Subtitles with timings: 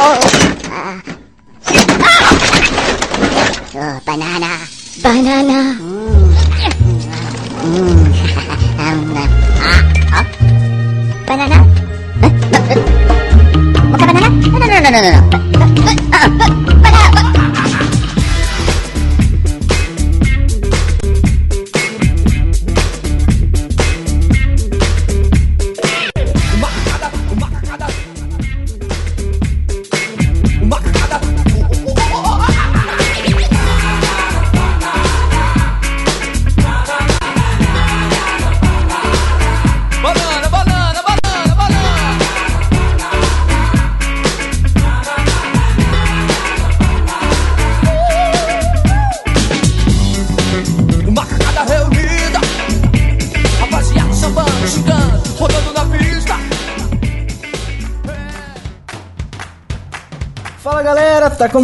[0.02, 0.39] Oh,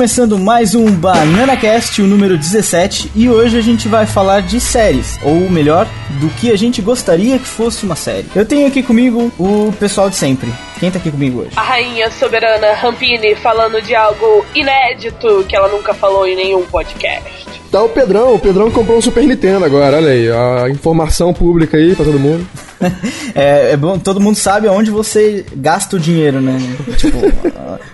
[0.07, 5.19] começando mais um BananaCast, o número 17, e hoje a gente vai falar de séries,
[5.21, 5.85] ou melhor,
[6.21, 8.25] do que a gente gostaria que fosse uma série.
[8.33, 10.49] Eu tenho aqui comigo o pessoal de sempre.
[10.79, 11.51] Quem tá aqui comigo hoje?
[11.57, 17.49] A rainha soberana Rampini falando de algo inédito que ela nunca falou em nenhum podcast.
[17.73, 21.77] Tá o Pedrão, o Pedrão comprou um Super Nintendo agora, olha aí, a informação pública
[21.77, 22.47] aí pra todo mundo.
[23.35, 26.59] É, é bom, todo mundo sabe aonde você gasta o dinheiro, né?
[26.97, 27.19] Tipo,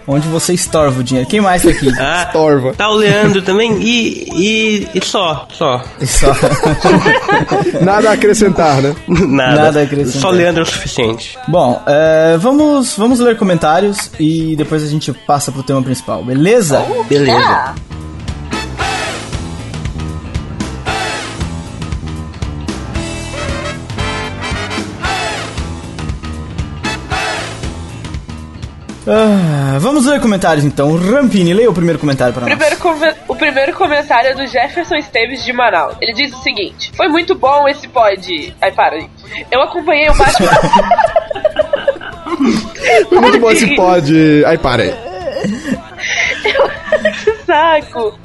[0.06, 1.28] onde você estorva o dinheiro.
[1.28, 1.92] Quem mais tá aqui?
[1.98, 2.74] Ah, Torva.
[2.74, 5.83] tá o Leandro também e, e, e só, só.
[6.05, 6.33] Só.
[7.83, 8.94] Nada a acrescentar, né?
[9.08, 9.62] Nada.
[9.62, 10.20] Nada a acrescentar.
[10.20, 11.39] Só Leandro é o suficiente.
[11.48, 16.84] Bom, é, vamos, vamos ler comentários e depois a gente passa pro tema principal, beleza?
[17.08, 17.74] Beleza.
[29.07, 30.96] Ah, vamos ler comentários então.
[30.96, 32.51] Rampini, leia o primeiro comentário para nós.
[32.55, 35.96] Primeiro come- o primeiro comentário é do Jefferson Esteves de Manaus.
[36.01, 38.55] Ele diz o seguinte: Foi muito bom esse pod.
[38.61, 39.08] Ai, para aí.
[39.51, 40.51] Eu acompanhei o Batman.
[43.08, 44.45] Foi muito bom esse pod.
[44.46, 44.95] Ai, para aí.
[47.52, 48.18] Saco!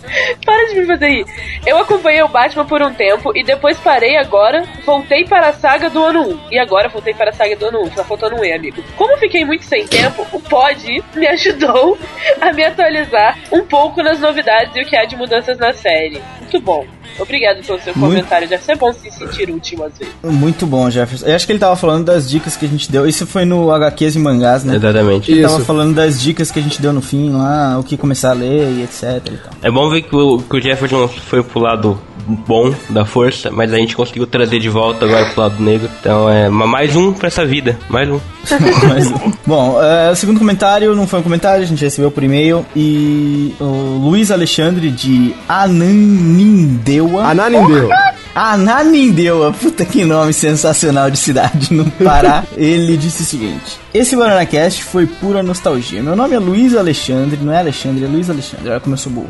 [0.45, 1.25] Para de me fazer rir.
[1.65, 5.89] Eu acompanhei o Batman por um tempo e depois parei agora, voltei para a saga
[5.89, 6.39] do ano 1.
[6.51, 8.81] E agora voltei para a saga do ano 1, tá faltando um E, amigo.
[8.95, 11.97] Como fiquei muito sem tempo, o Pod me ajudou
[12.39, 16.21] a me atualizar um pouco nas novidades e o que há de mudanças na série.
[16.39, 16.96] Muito bom.
[17.19, 18.47] Obrigado pelo seu Muito- comentário.
[18.47, 20.13] Deve ser bom se sentir útil às vezes.
[20.23, 21.25] Muito bom, Jefferson.
[21.25, 23.07] Eu acho que ele tava falando das dicas que a gente deu.
[23.07, 24.75] Isso foi no HQs e mangás, né?
[24.75, 25.31] Exatamente.
[25.31, 25.50] Ele Isso.
[25.51, 28.33] tava falando das dicas que a gente deu no fim lá, o que começar a
[28.33, 29.51] ler e etc e tal.
[29.61, 33.71] É bom ver que o, que o Jefferson foi pro lado bom da força, mas
[33.73, 35.89] a gente conseguiu trazer de volta agora pro lado negro.
[35.99, 37.77] Então é ma- mais um pra essa vida.
[37.89, 38.19] Mais um.
[38.88, 39.11] Mas,
[39.45, 42.65] bom, é, o segundo comentário não foi um comentário, a gente recebeu por e-mail.
[42.73, 47.25] E o Luiz Alexandre de Ananindeua.
[47.25, 47.89] Ananindeu.
[48.33, 52.44] Ananindeua, puta que nome sensacional de cidade no Pará.
[52.55, 56.03] Ele disse o seguinte: Esse BananaCast foi pura nostalgia.
[56.03, 59.11] Meu nome é Luiz Alexandre, não é Alexandre, é Luiz Alexandre, olha como eu sou
[59.11, 59.29] burro.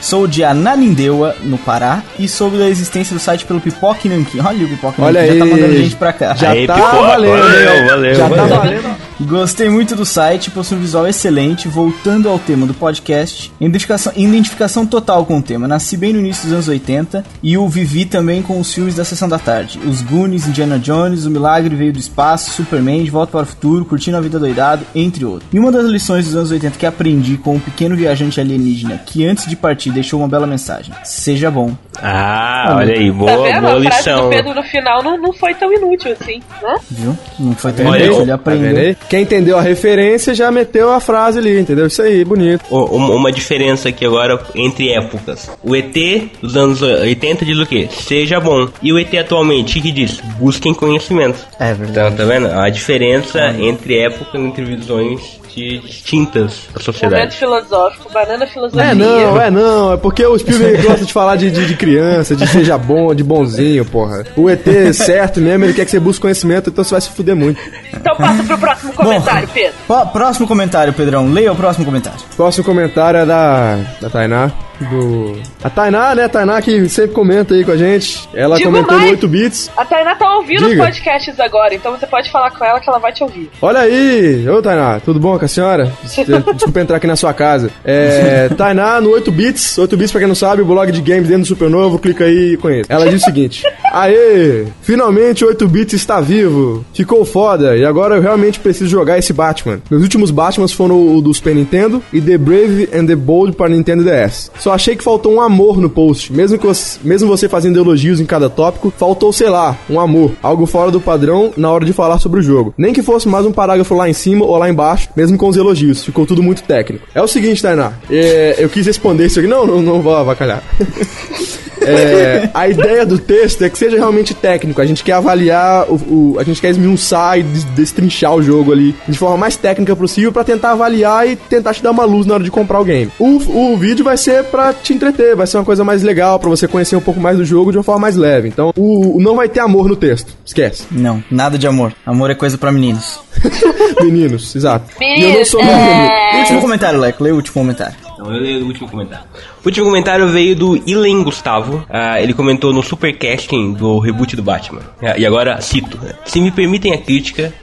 [0.00, 4.40] Sou de Ananindeua, no Pará, e soube da existência do site pelo Pipoque Nanquim.
[4.44, 6.34] Olha o Pipoque Olha Nanquim, já tá mandando gente pra cá.
[6.34, 8.56] Já Aí, tá pipoca, valendo, valeu, valeu, Já tá valeu.
[8.56, 8.96] valendo.
[9.20, 11.66] Gostei muito do site, possui um visual excelente.
[11.66, 15.66] Voltando ao tema do podcast, identificação, identificação total com o tema.
[15.66, 19.04] Nasci bem no início dos anos 80 e o vivi também com os filmes da
[19.04, 19.80] Sessão da Tarde.
[19.84, 23.84] Os Goonies, Indiana Jones, O Milagre Veio do Espaço, Superman, De Volta para o Futuro,
[23.84, 25.50] Curtindo a Vida Doidado, entre outros.
[25.52, 29.26] E uma das lições dos anos 80 que aprendi com um pequeno viajante alienígena que
[29.26, 30.94] antes de partir deixou uma bela mensagem.
[31.02, 31.76] Seja bom.
[32.00, 33.60] Ah, olha aí, tá boa, vendo?
[33.62, 34.22] boa a frase lição.
[34.24, 36.76] do Pedro no final não, não foi tão inútil assim, né?
[36.88, 37.18] Viu?
[37.40, 38.76] Não foi tão Olha difícil, ele Tá aprendeu.
[38.76, 38.96] aí?
[39.08, 41.86] Quem entendeu a referência já meteu a frase ali, entendeu?
[41.86, 42.62] Isso aí, bonito.
[42.70, 45.50] Uma, uma diferença aqui agora entre épocas.
[45.62, 45.94] O ET
[46.42, 47.88] dos anos 80 diz o quê?
[47.90, 48.68] Seja bom.
[48.82, 50.20] E o ET atualmente, o que diz?
[50.38, 51.46] Busquem conhecimento.
[51.58, 52.14] É verdade.
[52.14, 52.46] Então, tá vendo?
[52.48, 57.36] A diferença entre épocas, entre visões de- distintas da Momento sociedade.
[57.36, 58.82] filosófico, banana filosofia.
[58.90, 62.34] É não, é não, é porque o Spielberg gosta de falar de, de, de criança,
[62.36, 64.24] de seja bom, de bonzinho, porra.
[64.36, 64.64] O ET
[64.94, 67.60] certo mesmo, ele quer que você busque conhecimento, então você vai se fuder muito.
[67.92, 69.74] Então passa pro próximo comentário, Pedro.
[69.86, 71.32] Pró- Próximo comentário, Pedrão.
[71.32, 72.18] Leia o próximo comentário.
[72.36, 74.50] Próximo comentário é da, da Tainá.
[74.84, 75.36] Do...
[75.62, 76.24] A Tainá, né?
[76.24, 78.28] A Tainá que sempre comenta aí com a gente.
[78.34, 79.12] Ela Digo comentou no mais.
[79.12, 79.70] 8 bits.
[79.76, 80.82] A Tainá tá ouvindo Diga.
[80.82, 83.50] os podcasts agora, então você pode falar com ela que ela vai te ouvir.
[83.60, 84.48] Olha aí!
[84.48, 85.92] Ô, Tainá, tudo bom com a senhora?
[86.02, 87.70] Desculpa entrar aqui na sua casa.
[87.84, 89.78] É, Tainá no 8 bits.
[89.78, 91.98] 8 bits, pra quem não sabe, o blog de games dentro do Supernovo.
[91.98, 92.92] Clica aí e conheça.
[92.92, 94.66] Ela diz o seguinte: Aê!
[94.82, 96.84] Finalmente 8 bits está vivo.
[96.94, 97.76] Ficou foda.
[97.76, 99.80] E agora eu realmente preciso jogar esse Batman.
[99.90, 103.68] Meus últimos Batmans foram o do Super Nintendo e The Brave and the Bold para
[103.68, 104.50] Nintendo DS.
[104.58, 106.32] Só achei que faltou um amor no post.
[106.32, 110.32] Mesmo, que você, mesmo você fazendo elogios em cada tópico, faltou, sei lá, um amor.
[110.42, 112.74] Algo fora do padrão na hora de falar sobre o jogo.
[112.76, 115.56] Nem que fosse mais um parágrafo lá em cima ou lá embaixo, mesmo com os
[115.56, 116.04] elogios.
[116.04, 117.06] Ficou tudo muito técnico.
[117.14, 117.92] É o seguinte, Tainá.
[118.10, 119.48] é, eu quis responder isso aqui.
[119.48, 120.62] Não, não, não vou avacalhar.
[121.88, 124.80] É, a ideia do texto é que seja realmente técnico.
[124.80, 128.72] A gente quer avaliar, o, o- a gente quer esmiuçar e des- destrinchar o jogo
[128.72, 132.26] ali de forma mais técnica possível pra tentar avaliar e tentar te dar uma luz
[132.26, 133.10] na hora de comprar o game.
[133.18, 136.48] O, o vídeo vai ser pra te entreter, vai ser uma coisa mais legal pra
[136.48, 138.48] você conhecer um pouco mais do jogo de uma forma mais leve.
[138.48, 140.34] Então, o, o- não vai ter amor no texto.
[140.44, 140.84] Esquece.
[140.90, 141.92] Não, nada de amor.
[142.06, 143.20] Amor é coisa pra meninos.
[144.02, 144.86] Meninos, exato.
[145.00, 145.64] E eu não Meninos, sou é.
[145.64, 146.38] menino.
[146.40, 147.22] Último comentário, Leco.
[147.22, 147.94] Lê o último comentário.
[148.18, 149.24] Então, eu leio o último comentário.
[149.64, 151.86] O último comentário veio do Ilen Gustavo.
[151.88, 154.80] Ah, ele comentou no supercasting do reboot do Batman.
[155.00, 155.96] Ah, e agora, cito.
[156.24, 157.54] Se me permitem a crítica,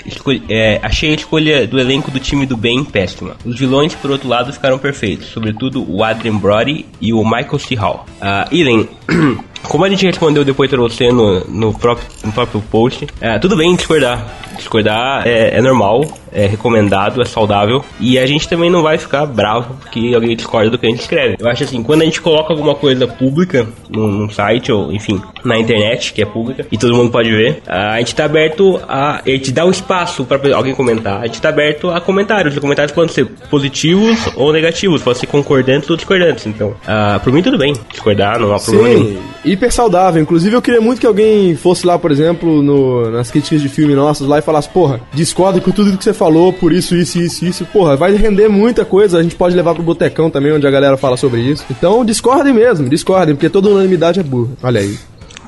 [0.47, 3.35] é, achei a escolha do elenco do time do bem péssima.
[3.43, 5.27] Os vilões, por outro lado, ficaram perfeitos.
[5.27, 7.75] Sobretudo o Adrian Brody e o Michael C.
[7.75, 8.05] Hall.
[8.21, 8.87] Ah, Ilen...
[9.63, 13.57] Como a gente respondeu depois pra você no, no, próprio, no próprio post, é, tudo
[13.57, 14.25] bem discordar.
[14.57, 17.83] Discordar é, é normal, é recomendado, é saudável.
[17.99, 21.01] E a gente também não vai ficar bravo porque alguém discorda do que a gente
[21.01, 21.37] escreve.
[21.39, 25.21] Eu acho assim, quando a gente coloca alguma coisa pública num, num site, ou enfim,
[25.43, 29.15] na internet, que é pública, e todo mundo pode ver, a gente tá aberto a.
[29.25, 31.21] A gente dá o espaço pra alguém comentar.
[31.21, 32.53] A gente tá aberto a comentários.
[32.53, 36.45] Os comentários podem ser positivos ou negativos, podem ser concordantes ou discordantes.
[36.45, 37.73] Então, ah, por mim tudo bem.
[37.91, 39.21] Discordar não há problema nenhum.
[39.45, 40.21] Hiper saudável.
[40.21, 43.93] Inclusive, eu queria muito que alguém fosse lá, por exemplo, no- nas críticas de filme
[43.95, 47.45] nossas lá e falasse, porra, discordo com tudo que você falou, por isso, isso, isso,
[47.45, 47.65] isso.
[47.65, 49.17] Porra, vai render muita coisa.
[49.19, 51.63] A gente pode levar pro botecão também, onde a galera fala sobre isso.
[51.69, 54.49] Então, discordem mesmo, discordem, porque toda unanimidade é burra.
[54.63, 54.97] Olha aí.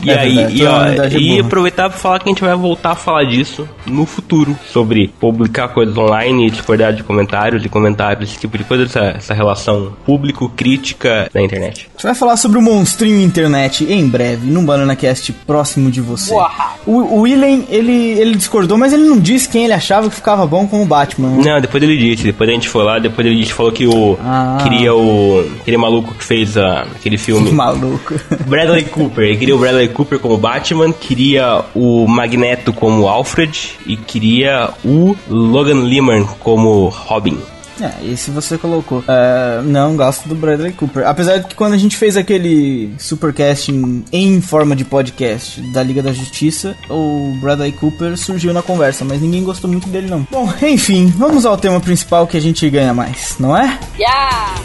[0.04, 2.92] E É aí, verdade, e, ó, e aproveitar pra falar que a gente vai voltar
[2.92, 8.40] a falar disso no futuro, sobre publicar coisas online, discordar de comentários e comentários, esse
[8.40, 11.88] tipo de coisa, essa, essa relação público-crítica na internet.
[11.90, 16.34] A gente vai falar sobre o monstrinho internet em breve, num BananaCast próximo de você.
[16.34, 16.50] Uau.
[16.86, 20.46] O, o Willen, ele, ele discordou, mas ele não disse quem ele achava que ficava
[20.46, 21.30] bom como Batman.
[21.30, 21.54] né?
[21.54, 24.18] Não, depois ele disse, depois a gente foi lá, depois ele disse, falou que o.
[24.24, 24.60] Ah.
[24.64, 25.46] Queria o.
[25.62, 27.50] Aquele maluco que fez a, aquele filme.
[27.50, 28.14] Que maluco.
[28.46, 33.98] Bradley Cooper, ele queria o Bradley Cooper como Batman, queria o Magneto como Alfred e
[33.98, 37.38] queria o Logan Lerman como Robin.
[37.82, 39.04] É, esse você colocou.
[39.08, 41.08] É, não gosto do Bradley Cooper.
[41.08, 46.02] Apesar de que quando a gente fez aquele supercasting em forma de podcast da Liga
[46.02, 50.28] da Justiça, o Bradley Cooper surgiu na conversa, mas ninguém gostou muito dele não.
[50.32, 53.80] Bom, enfim, vamos ao tema principal que a gente ganha mais, não é?
[54.00, 54.56] Yeah!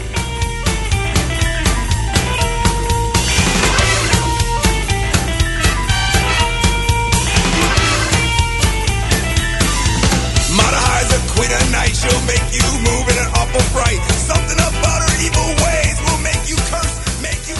[12.13, 14.12] She'll make you move in an awful fright.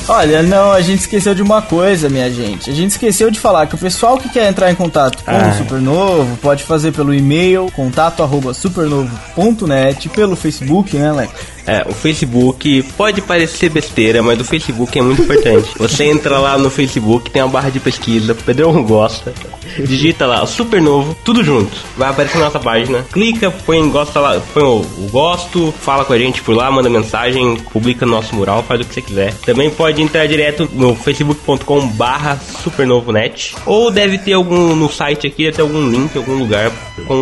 [0.07, 2.69] Olha, não, a gente esqueceu de uma coisa, minha gente.
[2.69, 5.53] A gente esqueceu de falar que o pessoal que quer entrar em contato com o
[5.57, 11.33] Supernovo pode fazer pelo e-mail contato arroba supernovo.net, pelo Facebook, né, Leco?
[11.65, 15.69] É, o Facebook pode parecer besteira, mas o Facebook é muito importante.
[15.79, 19.33] Você entra lá no Facebook, tem uma barra de pesquisa, o Pedrão gosta,
[19.79, 21.71] digita lá, Supernovo, tudo junto.
[21.95, 23.05] Vai aparecer na nossa página.
[23.11, 26.89] Clica, põe, gosta lá, põe o, o gosto, fala com a gente por lá, manda
[26.89, 29.33] mensagem, publica no nosso mural, faz o que você quiser.
[29.45, 33.55] Também pode entrar direto no facebook.com barra supernovonet.
[33.65, 36.71] Ou deve ter algum no site aqui, deve ter algum link, algum lugar
[37.07, 37.13] com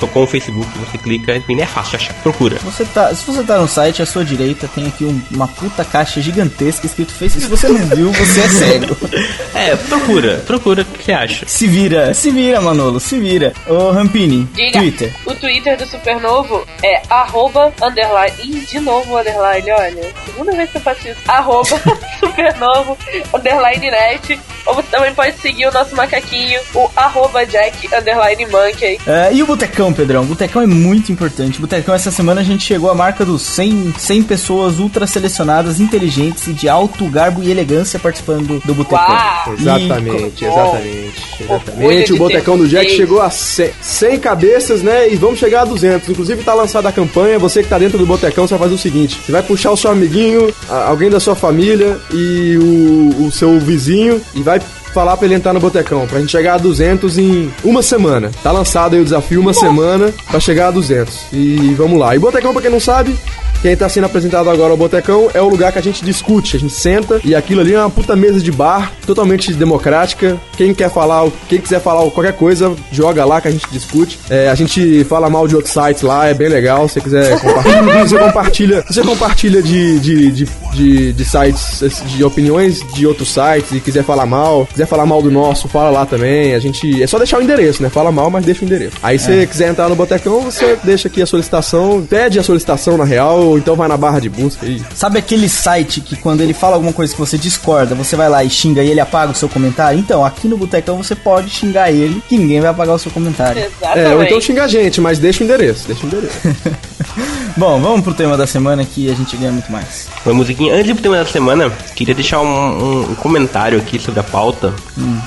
[0.00, 0.66] o, com o Facebook.
[0.78, 2.14] Você clica, enfim, é fácil achar.
[2.22, 2.56] Procura.
[2.64, 5.84] Você tá, se você tá no site, à sua direita tem aqui um- uma puta
[5.84, 7.40] caixa gigantesca escrito Face.
[7.40, 8.96] Se você não viu, você é cego.
[9.54, 11.46] É, procura, procura o que você acha.
[11.46, 13.52] Se vira, se vira, Manolo, se vira.
[13.68, 14.80] Ô, Rampini, Diga.
[14.80, 15.14] Twitter.
[15.26, 18.34] O Twitter do Supernovo é arroba underline.
[18.42, 20.12] Ih, de novo underline, olha.
[20.26, 21.20] Segunda vez que eu faço isso.
[21.28, 21.68] Arroba
[22.20, 22.96] supernovo,
[23.34, 24.38] underline net.
[24.66, 28.98] Ou você também pode seguir o nosso macaquinho, o arroba jack, underline monkey.
[29.06, 30.22] É, e o Botecão, Pedrão?
[30.22, 31.58] O Botecão é muito importante.
[31.58, 35.80] O Botecão, essa semana a gente chegou à marca dos 100, 100 pessoas ultra selecionadas,
[35.80, 39.00] inteligentes e de alto garbo e elegância participando do, do Botecão.
[39.00, 39.54] Uau!
[39.58, 41.32] Exatamente, exatamente.
[41.40, 42.12] Exatamente.
[42.12, 45.12] O Botecão do Jack chegou a 100, 100 cabeças, né?
[45.12, 46.08] E vamos chegar a 200.
[46.08, 47.38] Inclusive tá lançada a campanha.
[47.38, 49.76] Você que tá dentro do Botecão, você vai fazer o seguinte: você vai puxar o
[49.76, 51.81] seu amiguinho, alguém da sua família
[52.12, 54.60] e o, o seu vizinho e vai
[54.92, 58.30] falar pra ele entrar no Botecão, pra gente chegar a 200 em uma semana.
[58.42, 61.26] Tá lançado aí o desafio, uma semana pra chegar a 200.
[61.32, 62.14] E vamos lá.
[62.14, 63.16] E Botecão, pra quem não sabe,
[63.62, 66.58] quem tá sendo apresentado agora ao Botecão é o lugar que a gente discute, a
[66.58, 70.36] gente senta e aquilo ali é uma puta mesa de bar, totalmente democrática.
[70.56, 74.18] Quem quer falar, quem quiser falar qualquer coisa, joga lá que a gente discute.
[74.28, 76.88] É, a gente fala mal de outros sites lá, é bem legal.
[76.88, 82.24] Se você quiser compartilhar, você compartilha, você compartilha de, de, de, de, de sites, de
[82.24, 86.06] opiniões de outros sites e quiser falar mal, quiser falar mal do nosso, fala lá
[86.06, 86.54] também.
[86.54, 87.02] A gente.
[87.02, 87.88] É só deixar o endereço, né?
[87.90, 88.96] Fala mal, mas deixa o endereço.
[89.02, 92.96] Aí se você quiser entrar no Botecão, você deixa aqui a solicitação, pede a solicitação
[92.96, 94.82] na real, ou então vai na barra de busca aí.
[94.94, 98.42] Sabe aquele site que quando ele fala alguma coisa que você discorda, você vai lá
[98.44, 99.98] e xinga e ele apaga o seu comentário?
[99.98, 103.62] Então, aqui no Botecão você pode xingar ele, que ninguém vai apagar o seu comentário.
[103.62, 104.06] Exatamente.
[104.12, 106.38] É, ou então xinga a gente, mas deixa o endereço, deixa o endereço.
[107.56, 110.08] Bom, vamos pro tema da semana que a gente ganha muito mais.
[110.24, 110.74] Uma musiquinha.
[110.74, 114.71] Antes do tema da semana, queria deixar um, um- um comentário aqui sobre a pauta.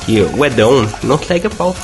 [0.06, 1.80] Que o Edão não segue a pauta.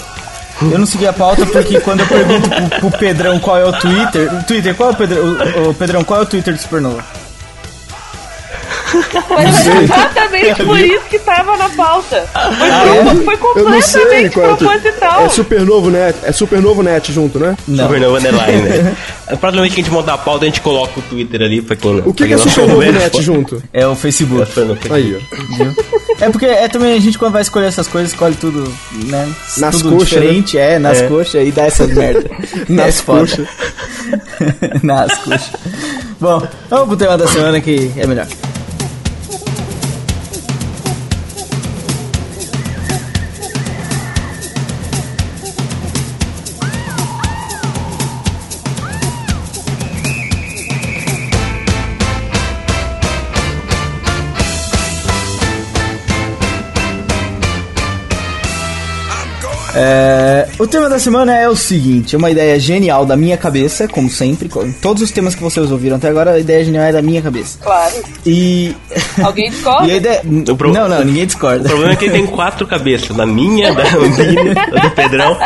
[0.61, 3.73] Eu não segui a pauta porque quando eu pergunto pro, pro Pedrão qual é o
[3.73, 4.31] Twitter.
[4.33, 5.23] O Twitter, qual é o Pedrão?
[5.23, 7.03] O, o Pedrão, qual é o Twitter do Supernova?
[9.29, 12.27] Mas foi exatamente por isso que tava na pauta.
[13.23, 15.25] Foi, foi Eu não sei completamente é proposital.
[15.25, 17.55] É Supernovo Net, é Supernovo Net junto, né?
[17.67, 17.85] Não.
[17.85, 18.97] Supernova Underline, né?
[19.37, 21.75] Próxima vez que a gente montar a pauta, a gente coloca o Twitter ali pra
[21.75, 23.61] quem O que, que é Supernovo Net junto?
[23.73, 24.51] É o Facebook.
[24.89, 26.23] Aí, ó.
[26.25, 28.71] É porque é também a gente quando vai escolher essas coisas, escolhe tudo,
[29.05, 29.33] né?
[29.57, 31.07] Nas tudo coxas, diferente, é, nas É.
[31.07, 32.29] coxas e dá essas merda.
[32.69, 33.47] Nas É coxas.
[34.83, 35.51] nas coxas.
[36.19, 38.27] Bom, vamos pro tema da semana que é melhor.
[59.73, 63.87] É, o tema da semana é o seguinte: é uma ideia genial da minha cabeça,
[63.87, 64.49] como sempre.
[64.81, 67.57] Todos os temas que vocês ouviram até agora, a ideia genial é da minha cabeça.
[67.61, 67.95] Claro.
[68.25, 68.75] E.
[69.23, 69.87] Alguém discorda?
[69.89, 70.21] e a ideia.
[70.49, 71.65] O pro- Não, não, ninguém discorda.
[71.65, 73.15] O problema é que ele tem quatro cabeças.
[73.15, 75.37] Da minha, da da do Pedrão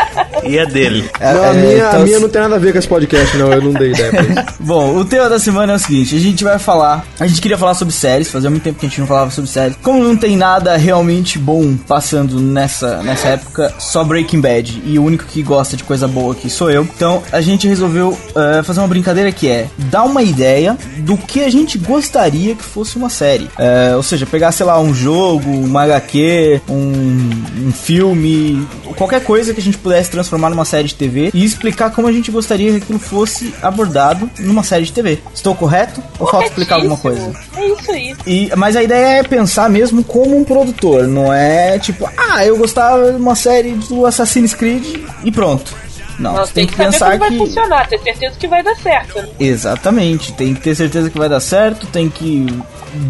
[0.44, 1.10] e a dele.
[1.20, 2.88] É, Não, a, é, minha, então, a minha não tem nada a ver com esse
[2.88, 3.54] podcast, não.
[3.54, 4.54] Eu não dei ideia pra isso.
[4.60, 7.06] Bom, o tema da semana é o seguinte: a gente vai falar.
[7.20, 9.50] A gente queria falar sobre séries, fazia muito tempo que a gente não falava sobre
[9.50, 9.78] séries.
[9.82, 14.82] Como não tem nada realmente bom passando nessa, nessa época, só Breaking Bad.
[14.86, 16.84] E o único que gosta de coisa boa aqui sou eu.
[16.84, 21.44] Então a gente resolveu eh, fazer uma brincadeira que é dar uma ideia do que
[21.44, 23.50] a gente gostaria que fosse uma série.
[23.58, 29.54] Eh, ou seja, pegar, sei lá, um jogo, uma HQ, um, um filme, qualquer coisa
[29.54, 32.72] que a gente pudesse transformar numa série de TV e explicar como a gente gostaria
[32.72, 35.20] que aquilo fosse abordado numa série de TV.
[35.34, 36.02] Estou correto?
[36.20, 37.32] Ou falta explicar alguma coisa?
[37.56, 38.16] É isso aí.
[38.26, 42.58] E, mas a ideia é pensar mesmo como um produtor, não é tipo, ah, eu
[42.58, 45.74] gostava de uma série do Assassin's Creed e pronto.
[46.18, 47.38] Não, Nós você tem que pensar vai que.
[47.38, 49.22] funcionar, ter certeza que vai dar certo.
[49.22, 49.28] né?
[49.40, 52.48] Exatamente, tem que ter certeza que vai dar certo, tem que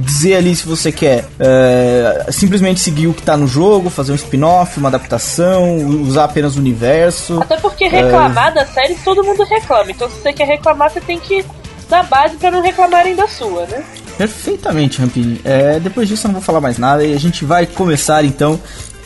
[0.01, 4.15] dizer ali se você quer é, simplesmente seguir o que tá no jogo, fazer um
[4.15, 7.39] spin-off, uma adaptação, usar apenas o universo.
[7.41, 9.91] Até porque reclamar da série todo mundo reclama.
[9.91, 11.45] Então se você quer reclamar, você tem que
[11.87, 13.83] dar base pra não reclamarem da sua, né?
[14.17, 15.39] Perfeitamente, Rampini.
[15.43, 18.59] É, depois disso eu não vou falar mais nada e a gente vai começar então.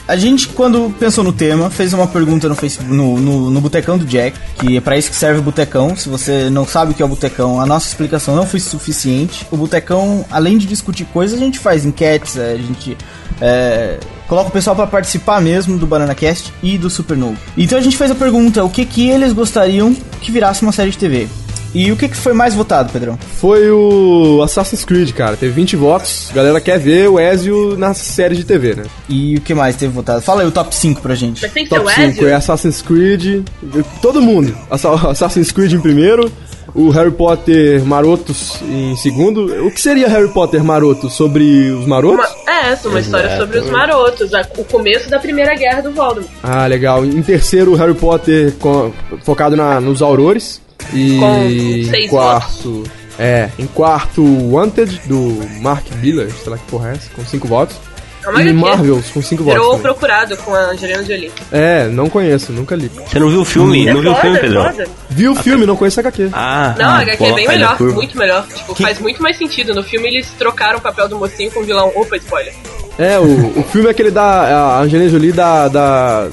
[0.09, 3.95] A gente, quando pensou no tema, fez uma pergunta no Facebook, no, no, no Botecão
[3.95, 5.95] do Jack, que é pra isso que serve o Botecão.
[5.95, 9.45] Se você não sabe o que é o Botecão, a nossa explicação não foi suficiente.
[9.51, 12.97] O Botecão, além de discutir coisas, a gente faz enquetes, é, a gente
[13.39, 17.37] é, coloca o pessoal pra participar mesmo do BananaCast e do Supernovo.
[17.55, 20.89] Então a gente fez a pergunta, o que que eles gostariam que virasse uma série
[20.89, 21.27] de TV?
[21.73, 23.17] E o que que foi mais votado, Pedrão?
[23.39, 25.37] Foi o Assassin's Creed, cara.
[25.37, 26.27] Teve 20 votos.
[26.31, 28.83] A galera quer ver o Ezio na série de TV, né?
[29.07, 30.21] E o que mais teve votado?
[30.21, 31.41] Fala aí o top 5 pra gente.
[31.43, 32.27] Mas tem que ser Top o 5 Ezio?
[32.27, 33.45] é Assassin's Creed.
[34.01, 34.57] Todo mundo.
[34.69, 36.31] Assa- Assassin's Creed em primeiro.
[36.73, 39.45] O Harry Potter Marotos em segundo.
[39.65, 41.09] O que seria Harry Potter Maroto?
[41.09, 42.19] Sobre os marotos?
[42.45, 44.33] Uma, é, essa, uma história sobre os marotos.
[44.33, 46.29] a- o começo da primeira guerra do Voldemort.
[46.43, 47.03] Ah, legal.
[47.05, 48.91] Em terceiro, o Harry Potter com-
[49.23, 50.61] focado na, nos aurores.
[50.93, 52.83] E Com seis quarto.
[53.17, 57.47] É, em quarto, Wanted, do Mark Miller, sei lá que porra é essa, com cinco
[57.49, 57.75] votos.
[58.23, 58.53] É uma E.
[58.53, 59.81] Marvels, com cinco Virou o votos.
[59.81, 59.93] também.
[59.93, 61.31] Procurado com a Angelina Jolie.
[61.51, 62.89] É, não conheço, nunca li.
[62.89, 63.87] Você não viu o filme?
[63.87, 64.63] É não viu o foda, filme, é Pedro?
[64.63, 64.87] foda.
[65.09, 66.29] Vi o filme, não conheço a HQ.
[66.33, 67.93] Ah, Não, ah, a HQ é coloca bem melhor, curva.
[67.95, 68.47] muito melhor.
[68.47, 69.73] Tipo, faz muito mais sentido.
[69.73, 71.91] No filme eles trocaram o papel do mocinho com o vilão.
[71.95, 72.53] Opa, spoiler.
[72.97, 74.23] É, o, o filme é aquele da
[74.77, 76.27] a Angelina Jolie da, da,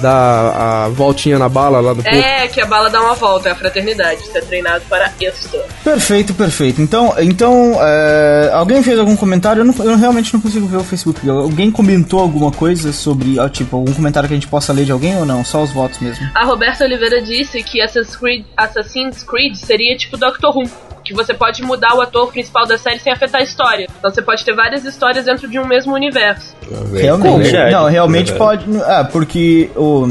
[0.00, 2.18] da a voltinha na bala lá do corpo.
[2.18, 4.20] É, que a bala dá uma volta, é a fraternidade.
[4.26, 5.58] Você é treinado para isto.
[5.84, 6.80] Perfeito, perfeito.
[6.82, 9.60] Então, então é, alguém fez algum comentário?
[9.60, 11.28] Eu, não- eu realmente não consigo ver o Facebook.
[11.28, 15.16] Alguém comentou alguma coisa sobre, tipo, algum comentário que a gente possa ler de alguém
[15.16, 15.44] ou não?
[15.44, 16.28] Só os votos mesmo.
[16.34, 20.70] A Roberta Oliveira disse que Assassin's Creed, Assassin's Creed seria tipo Doctor Who.
[21.10, 23.88] Que você pode mudar o ator principal da série sem afetar a história.
[23.98, 26.54] Então você pode ter várias histórias dentro de um mesmo universo.
[26.94, 27.52] Realmente.
[27.72, 28.64] Não, realmente pode.
[28.84, 30.08] Ah, porque o.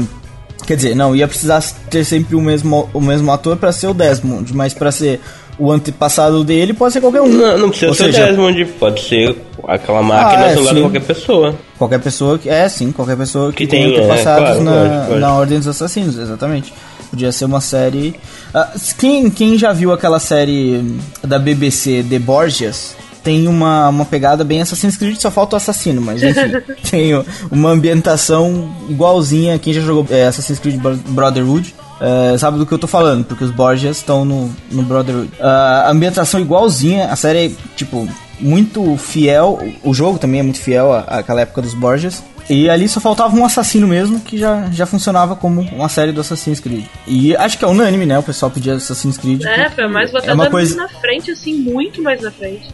[0.66, 3.94] Quer dizer, não, ia precisar ter sempre o mesmo, o mesmo ator pra ser o
[3.94, 5.22] Desmond, mas pra ser
[5.58, 7.28] o antepassado dele pode ser qualquer um.
[7.28, 10.60] Não, não precisa Ou ser seja, o Desmond, pode ser aquela máquina Ah, é, no
[10.60, 11.54] lugar de qualquer pessoa.
[11.78, 12.50] Qualquer pessoa que.
[12.50, 15.66] É, sim, qualquer pessoa que, Que tenha tenha, é, antepassados claro, na, na Ordem dos
[15.66, 16.74] Assassinos, exatamente.
[17.10, 18.14] Podia ser uma série.
[18.54, 22.94] Ah, quem, quem já viu aquela série da BBC The Borgias?
[23.22, 26.40] Tem uma, uma pegada bem Assassin's Creed, só falta o assassino, mas enfim.
[26.90, 27.10] tem
[27.50, 29.58] uma ambientação igualzinha.
[29.58, 33.24] Quem já jogou é, Assassin's Creed Bro- Brotherhood é, sabe do que eu tô falando,
[33.24, 35.30] porque os Borgias estão no, no Brotherhood.
[35.40, 39.58] Ah, a ambientação igualzinha, a série é, tipo, muito fiel.
[39.84, 42.22] O jogo também é muito fiel à- àquela época dos Borgias.
[42.50, 46.20] E ali só faltava um assassino mesmo, que já, já funcionava como uma série do
[46.20, 46.84] Assassin's Creed.
[47.06, 48.18] E acho que é unânime, né?
[48.18, 49.42] O pessoal pedia Assassin's Creed.
[49.44, 52.66] É, foi mais é uma coisa na frente, assim, muito mais na frente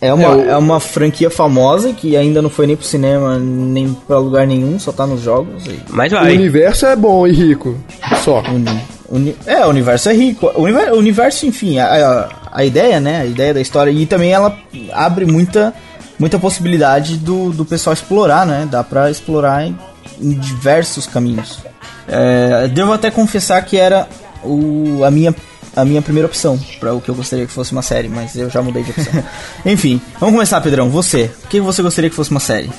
[0.00, 3.38] é uma, É, o- é uma franquia famosa que ainda não foi nem pro cinema,
[3.38, 5.64] nem pra lugar nenhum, só tá nos jogos.
[5.66, 5.78] E...
[5.90, 6.34] Mas O vai.
[6.34, 7.78] universo é bom e rico.
[8.24, 8.42] Só.
[8.50, 10.50] Uni- uni- é, o universo é rico.
[10.56, 12.28] O universo, o universo enfim, a, a,
[12.60, 13.20] a ideia, né?
[13.20, 13.90] A ideia da história.
[13.92, 14.56] E também ela
[14.92, 15.72] abre muita,
[16.18, 18.68] muita possibilidade do, do pessoal explorar, né?
[18.70, 19.76] Dá pra explorar em,
[20.20, 21.60] em diversos caminhos.
[22.06, 24.08] É, devo até confessar que era
[24.42, 25.34] o, a, minha,
[25.74, 28.50] a minha primeira opção para o que eu gostaria que fosse uma série, mas eu
[28.50, 29.24] já mudei de opção.
[29.64, 30.90] enfim, vamos começar, Pedrão.
[30.90, 32.70] Você, o que você gostaria que fosse uma série?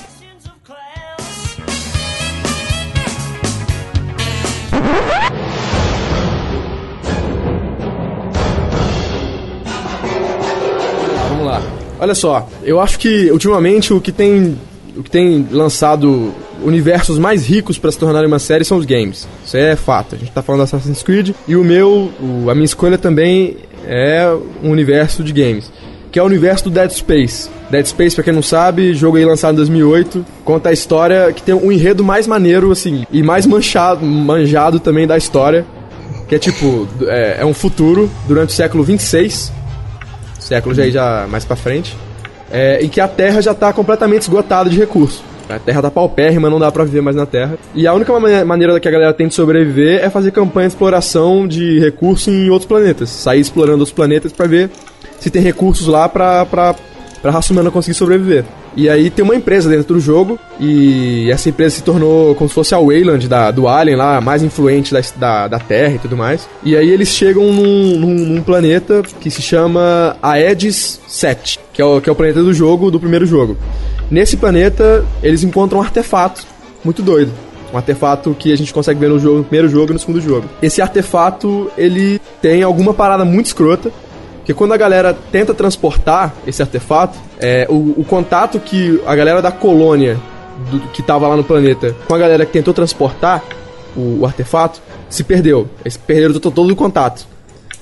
[12.06, 14.56] Olha só, eu acho que ultimamente o que tem
[14.96, 16.32] o que tem lançado
[16.62, 19.26] universos mais ricos para se tornarem uma série são os games.
[19.44, 20.14] Isso é fato.
[20.14, 23.56] A gente tá falando Assassin's Creed e o meu, o- a minha escolha também
[23.88, 24.32] é
[24.62, 25.70] um universo de games,
[26.12, 27.50] que é o universo do Dead Space.
[27.72, 31.42] Dead Space, pra quem não sabe, jogo aí lançado em 2008, conta a história que
[31.42, 35.66] tem um enredo mais maneiro assim e mais manchado, manjado também da história,
[36.28, 39.52] que é tipo, é, é um futuro durante o século 26
[40.38, 41.96] século já, já mais pra frente,
[42.50, 45.22] é, em que a Terra já tá completamente esgotada de recursos.
[45.48, 47.56] A Terra tá paupérrima, não dá pra viver mais na Terra.
[47.74, 50.74] E a única mane- maneira que a galera tem de sobreviver é fazer campanha de
[50.74, 53.10] exploração de recursos em outros planetas.
[53.10, 54.70] Sair explorando os planetas pra ver
[55.20, 56.74] se tem recursos lá pra, pra,
[57.22, 58.44] pra raça humana conseguir sobreviver.
[58.76, 62.54] E aí tem uma empresa dentro do jogo, e essa empresa se tornou como se
[62.54, 66.14] fosse a Wayland da, do Alien lá, mais influente da, da, da Terra e tudo
[66.14, 66.46] mais.
[66.62, 71.84] E aí eles chegam num, num, num planeta que se chama Aedes 7, que é,
[71.84, 73.56] o, que é o planeta do jogo, do primeiro jogo.
[74.10, 76.46] Nesse planeta, eles encontram um artefato
[76.84, 77.32] muito doido.
[77.72, 80.20] Um artefato que a gente consegue ver no, jogo, no primeiro jogo e no segundo
[80.20, 80.46] jogo.
[80.62, 83.90] Esse artefato, ele tem alguma parada muito escrota,
[84.46, 89.42] porque quando a galera tenta transportar esse artefato, é, o, o contato que a galera
[89.42, 90.16] da colônia
[90.70, 93.42] do- que tava lá no planeta com a galera que tentou transportar
[93.96, 94.80] o, o artefato
[95.10, 95.68] se perdeu.
[95.84, 97.26] Eles perderam todo, todo o contato.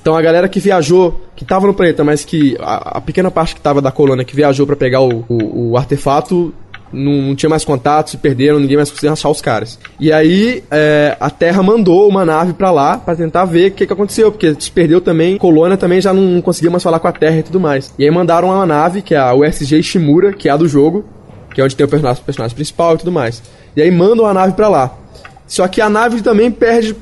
[0.00, 3.54] Então a galera que viajou, que tava no planeta, mas que a, a pequena parte
[3.54, 6.54] que tava da colônia que viajou pra pegar o, o, o artefato
[6.94, 9.78] não, não tinha mais contato, se perderam, ninguém mais conseguia achar os caras.
[9.98, 13.86] E aí é, a Terra mandou uma nave pra lá pra tentar ver o que,
[13.86, 17.08] que aconteceu, porque se perdeu também, colônia também já não, não conseguia mais falar com
[17.08, 17.92] a Terra e tudo mais.
[17.98, 21.04] E aí mandaram uma nave, que é a USG Shimura, que é a do jogo,
[21.54, 23.42] que é onde tem o personagem, o personagem principal e tudo mais.
[23.76, 24.96] E aí mandam a nave pra lá.
[25.46, 26.96] Só que a nave também perde,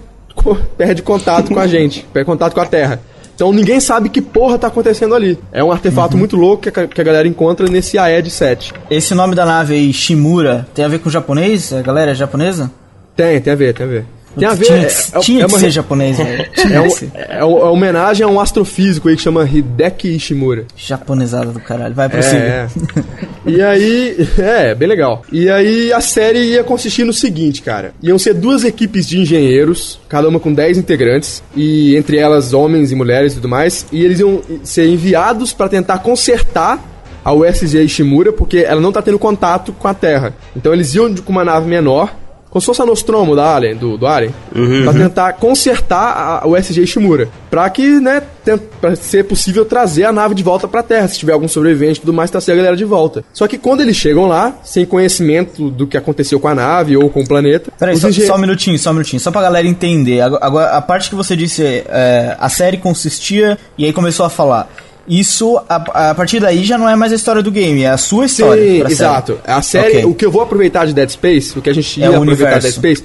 [0.77, 3.01] perde contato com a gente, perde contato com a Terra.
[3.43, 5.37] Então ninguém sabe que porra tá acontecendo ali.
[5.51, 8.73] É um artefato muito louco que a, que a galera encontra nesse Aed 7.
[8.89, 11.73] Esse nome da nave aí, Shimura, tem a ver com japonês?
[11.73, 12.71] A galera é japonesa?
[13.17, 14.07] Tem, tem a ver, tem a ver.
[14.39, 14.65] Tem a ver.
[14.67, 16.47] Tinha, é- que- é- tinha é uma- ser japonês, velho.
[16.57, 16.81] Tinha
[17.15, 20.65] É, é um- é uma homenagem a um astrofísico aí que chama Hideki Ishimura.
[20.77, 21.95] Japonesada do caralho.
[21.95, 22.37] Vai, prossiga.
[22.37, 22.67] É,
[22.97, 23.03] é.
[23.45, 25.23] E aí, é, bem legal.
[25.33, 27.93] E aí a série ia consistir no seguinte, cara.
[28.03, 32.93] Iam ser duas equipes de engenheiros, cada uma com 10 integrantes, e entre elas homens
[32.93, 36.81] e mulheres e tudo mais, e eles iam ser enviados pra tentar consertar
[37.25, 40.35] a USG Ishimura, porque ela não tá tendo contato com a Terra.
[40.57, 42.15] Então eles iam com uma nave menor,
[42.53, 44.33] como se fosse a Nostromo da Alien, do, do Alien,
[44.85, 47.29] pra tentar consertar a USG Ishimura.
[47.51, 48.23] Pra que, né,
[48.81, 52.01] pra ser possível trazer a nave de volta pra Terra, se tiver algum sobrevivente e
[52.03, 53.25] tudo mais, trazer a galera de volta.
[53.33, 57.09] Só que quando eles chegam lá, sem conhecimento do que aconteceu com a nave ou
[57.09, 59.19] com o planeta, Peraí, só, engen- só um minutinho, só um minutinho.
[59.21, 60.21] Só pra galera entender.
[60.21, 64.31] Agora, agora, a parte que você disse, é, a série consistia e aí começou a
[64.31, 64.69] falar.
[65.09, 67.97] Isso, a, a partir daí, já não é mais a história do game, é a
[67.97, 68.63] sua história.
[68.63, 68.93] Sim, pra série.
[68.93, 69.39] exato.
[69.45, 70.05] A série, Ok.
[70.05, 72.23] o que eu vou aproveitar de Dead Space, o que a gente É ia o
[72.23, 72.73] aproveitar de Dead.
[72.75, 73.05] Space,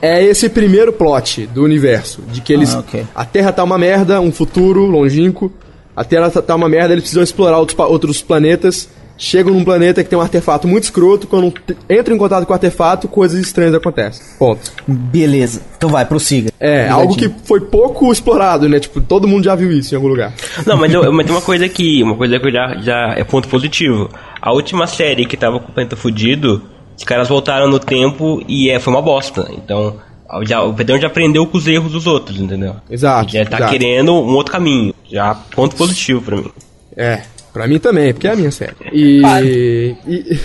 [0.00, 2.22] é esse primeiro plot do universo.
[2.32, 2.74] De que eles.
[2.74, 3.06] Ah, ok.
[3.14, 5.52] A Terra tá uma merda, um futuro longínquo.
[5.94, 8.88] A Terra tá, uma merda, eles precisam explorar outros, outros planetas.
[9.18, 11.26] Chegam num planeta que tem um artefato muito escroto.
[11.26, 11.52] Quando
[11.88, 14.24] entram em contato com o artefato, coisas estranhas acontecem.
[14.38, 14.70] Ponto.
[14.86, 15.62] Beleza.
[15.76, 16.50] Então vai, prossiga.
[16.60, 18.78] É, algo que foi pouco explorado, né?
[18.78, 20.34] Tipo, todo mundo já viu isso em algum lugar.
[20.66, 22.02] Não, mas, eu, mas tem uma coisa que.
[22.02, 24.10] Uma coisa que eu já, já é ponto positivo.
[24.40, 26.62] A última série que tava com o Penta fudido,
[26.96, 29.48] os caras voltaram no tempo e é, foi uma bosta.
[29.52, 29.96] Então,
[30.42, 32.76] já, o Pedrão já aprendeu com os erros dos outros, entendeu?
[32.90, 33.72] Exato, Já tá exato.
[33.72, 34.94] querendo um outro caminho.
[35.10, 36.50] Já ponto positivo pra mim.
[36.96, 37.22] É,
[37.56, 38.74] pra mim também, porque é a minha série.
[38.92, 39.22] E,
[40.06, 40.40] e,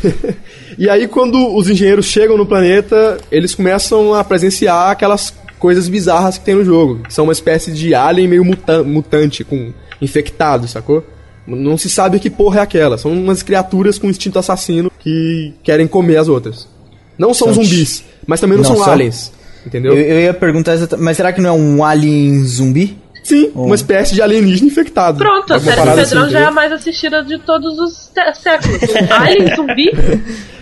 [0.77, 6.37] e aí, quando os engenheiros chegam no planeta, eles começam a presenciar aquelas coisas bizarras
[6.37, 7.01] que tem no jogo.
[7.09, 11.05] São uma espécie de alien meio muta- mutante, com infectado, sacou?
[11.45, 12.97] Não se sabe que porra é aquela.
[12.97, 16.67] São umas criaturas com instinto assassino que querem comer as outras.
[17.17, 19.33] Não são São zumbis, mas também não, Não, são são- aliens.
[19.65, 19.93] Entendeu?
[19.93, 22.97] Eu, eu ia perguntar mas será que não é um alien zumbi?
[23.23, 25.17] Sim, uma espécie de alienígena infectado.
[25.19, 26.51] Pronto, a Alguma série do Pedrão assim, já é a entendeu?
[26.53, 28.81] mais assistida de todos os séculos.
[28.81, 29.91] Um Alien zumbi?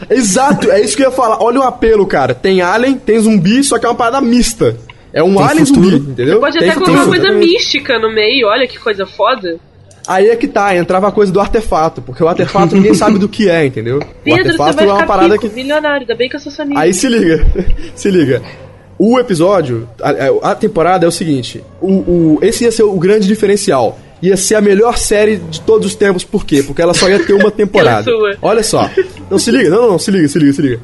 [0.09, 1.41] Exato, é isso que eu ia falar.
[1.41, 2.33] Olha o apelo, cara.
[2.33, 4.75] Tem alien, tem zumbi, só que é uma parada mista.
[5.13, 5.89] É um Tem alien futuro.
[5.97, 6.39] zumbi, entendeu?
[6.39, 9.57] Pode Tem até colocar uma coisa mística no meio, olha que coisa foda.
[10.07, 13.29] Aí é que tá, entrava a coisa do artefato, porque o artefato ninguém sabe do
[13.29, 13.97] que é, entendeu?
[13.97, 15.55] o Pedro, você artefato vai é uma ficar parada rico, que.
[15.55, 16.79] milionário, ainda bem que eu sou sua amiga.
[16.79, 17.45] Aí se liga,
[17.95, 18.41] se liga.
[18.99, 23.27] O episódio, a, a temporada é o seguinte: o, o- esse ia ser o grande
[23.27, 23.97] diferencial.
[24.21, 26.61] Ia ser a melhor série de todos os tempos, por quê?
[26.61, 28.03] Porque ela só ia ter uma temporada.
[28.03, 28.35] sua.
[28.41, 28.89] Olha só.
[29.31, 30.79] Não, se liga, não, não, não, se liga, se liga, se liga.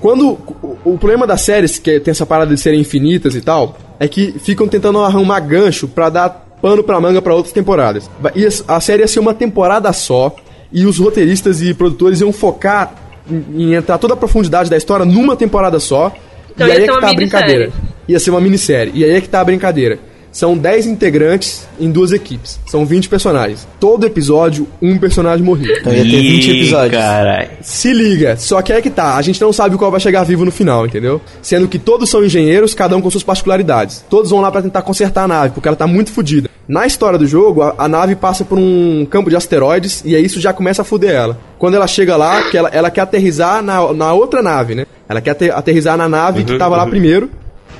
[0.00, 0.32] Quando.
[0.62, 4.06] O, o problema das séries, que tem essa parada de serem infinitas e tal, é
[4.06, 6.28] que ficam tentando arrumar gancho pra dar
[6.60, 8.10] pano pra manga pra outras temporadas.
[8.34, 10.34] Ia- a série ia ser uma temporada só,
[10.70, 12.94] e os roteiristas e produtores iam focar
[13.30, 16.12] em, em entrar toda a profundidade da história numa temporada só.
[16.54, 17.72] Então e ia aí é ser que uma tá a brincadeira.
[18.08, 18.92] Ia ser uma minissérie.
[18.94, 19.98] E aí é que tá a brincadeira.
[20.34, 22.58] São 10 integrantes em duas equipes.
[22.66, 23.68] São 20 personagens.
[23.78, 25.78] Todo episódio, um personagem morria.
[25.78, 27.00] Então ia ter 20 Ih, episódios.
[27.00, 27.50] Caralho.
[27.62, 30.44] Se liga, só que é que tá, a gente não sabe qual vai chegar vivo
[30.44, 31.20] no final, entendeu?
[31.40, 34.04] Sendo que todos são engenheiros, cada um com suas particularidades.
[34.10, 36.50] Todos vão lá pra tentar consertar a nave, porque ela tá muito fodida.
[36.66, 40.24] Na história do jogo, a, a nave passa por um campo de asteroides e aí
[40.24, 41.38] isso já começa a fuder ela.
[41.58, 44.86] Quando ela chega lá, que ela, ela quer aterrizar na, na outra nave, né?
[45.08, 47.30] Ela quer ater- aterrizar na nave que tava lá primeiro.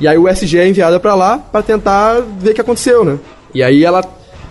[0.00, 3.18] E aí o SG é enviada pra lá pra tentar ver o que aconteceu, né?
[3.54, 4.02] E aí ela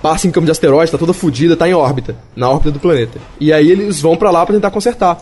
[0.02, 3.19] passa em campo de asteroides, tá toda fodida, tá em órbita, na órbita do planeta.
[3.39, 5.22] E aí eles vão pra lá pra tentar consertar.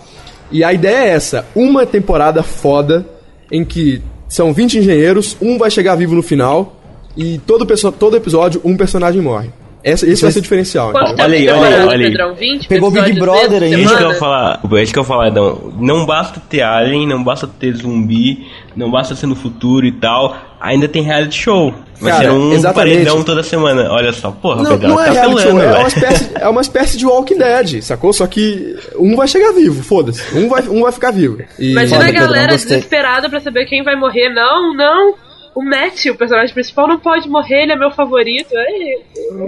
[0.51, 3.05] E a ideia é essa, uma temporada foda
[3.51, 6.77] em que são 20 engenheiros, um vai chegar vivo no final
[7.17, 9.49] e todo, todo episódio um personagem morre.
[9.83, 10.91] Essa, esse vai ser o diferencial.
[10.93, 12.11] Olha aí, olha aí, olha aí.
[12.11, 12.35] Pedrão?
[12.35, 13.73] 20 Pegou o Big Brother aí.
[13.73, 15.73] É isso que eu falar, é isso que eu ia falar, não.
[15.79, 18.45] Não basta ter alien, não basta ter zumbi,
[18.75, 20.37] não basta ser no futuro e tal.
[20.59, 21.73] Ainda tem reality show.
[21.99, 22.93] Vai Cara, ser um exatamente.
[22.93, 23.91] paredão toda semana.
[23.91, 26.97] Olha só, porra, Não, não é tá reality show, é uma, espécie, é uma espécie
[26.97, 28.13] de Walking Dead, sacou?
[28.13, 30.21] Só que um vai chegar vivo, foda-se.
[30.37, 31.39] Um vai, um vai ficar vivo.
[31.57, 32.75] E- Imagina Foda, a galera gostei.
[32.77, 34.29] desesperada pra saber quem vai morrer.
[34.29, 35.15] Não, não.
[35.53, 38.53] O Matt, o personagem principal, não pode morrer, ele é meu favorito.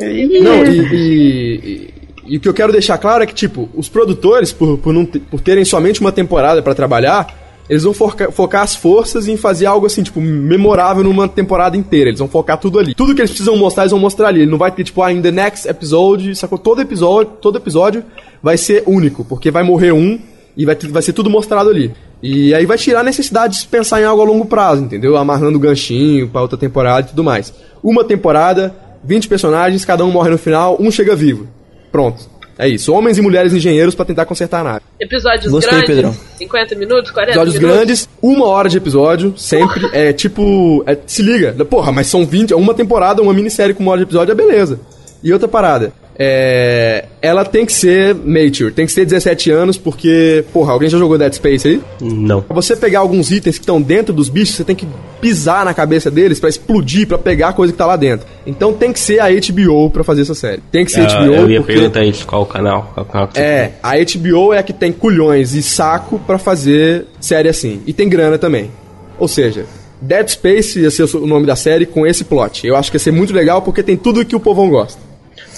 [0.01, 1.93] Ei, Não, e, e-
[2.27, 5.05] e- o que eu quero deixar claro é que, tipo, os produtores, por, por, não
[5.05, 9.65] por terem somente uma temporada pra trabalhar, eles vão foca- focar as forças em fazer
[9.65, 12.09] algo assim, tipo, memorável numa temporada inteira.
[12.09, 12.93] Eles vão focar tudo ali.
[12.93, 14.41] Tudo que eles precisam mostrar, eles vão mostrar ali.
[14.41, 16.57] Ele não vai ter, tipo, ah, in the next episode, sacou?
[16.57, 18.03] Todo episódio, todo episódio
[18.41, 20.19] vai ser único, porque vai morrer um
[20.55, 21.93] e vai, vai ser tudo mostrado ali.
[22.23, 25.17] E aí vai tirar a necessidade de pensar em algo a longo prazo, entendeu?
[25.17, 27.53] Amarrando o ganchinho pra outra temporada e tudo mais.
[27.83, 31.47] Uma temporada, 20 personagens, cada um morre no final, um chega vivo.
[31.91, 32.31] Pronto.
[32.57, 32.93] É isso.
[32.93, 34.81] Homens e mulheres engenheiros pra tentar consertar a nave.
[34.99, 35.87] Episódios Gostei, grandes.
[35.95, 36.15] Pedrão.
[36.37, 37.75] 50 minutos, 40 Episódios minutos.
[37.77, 39.89] grandes, uma hora de episódio, sempre.
[39.91, 40.83] É tipo.
[40.85, 41.53] é- se liga.
[41.65, 42.53] Porra, mas são 20.
[42.53, 44.79] Uma temporada, uma minissérie com uma hora de episódio, é beleza.
[45.23, 45.91] E outra parada.
[46.17, 47.05] É.
[47.21, 50.43] Ela tem que ser mature, tem que ser 17 anos, porque.
[50.53, 51.81] Porra, alguém já jogou Dead Space aí?
[52.01, 52.41] Não.
[52.41, 54.87] Pra você pegar alguns itens que estão dentro dos bichos, você tem que
[55.21, 58.27] pisar na cabeça deles pra explodir, pra pegar a coisa que tá lá dentro.
[58.45, 60.61] Então tem que ser a HBO pra fazer essa série.
[60.71, 62.91] Tem que ser Ah, HBO eu ia porque perguntar isso, qual o canal?
[62.93, 67.47] Qual canal é, a HBO é a que tem culhões e saco pra fazer série
[67.47, 67.81] assim.
[67.87, 68.69] E tem grana também.
[69.17, 69.65] Ou seja,
[70.01, 72.67] Dead Space ia ser o nome da série com esse plot.
[72.67, 75.12] Eu acho que ia ser muito legal porque tem tudo que o povão gosta.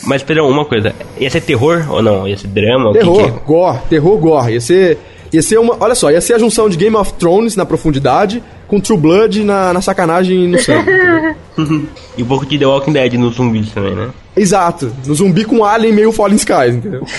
[0.06, 0.94] Mas, Pedrão, uma coisa.
[1.20, 2.28] Ia ser terror ou não?
[2.28, 2.90] Ia ser drama?
[2.90, 3.32] O que Terror, que é?
[3.46, 4.54] gore, terror, gore.
[4.54, 4.98] Ia ser,
[5.34, 5.76] ia ser uma.
[5.80, 9.44] Olha só, ia ser a junção de Game of Thrones na profundidade com True Blood
[9.44, 10.90] na, na sacanagem e no sangue.
[12.18, 14.10] E um pouco de The Walking Dead nos zumbis também, né?
[14.36, 14.92] Exato.
[15.06, 17.06] No zumbi com Alien meio Fallen Skies, entendeu?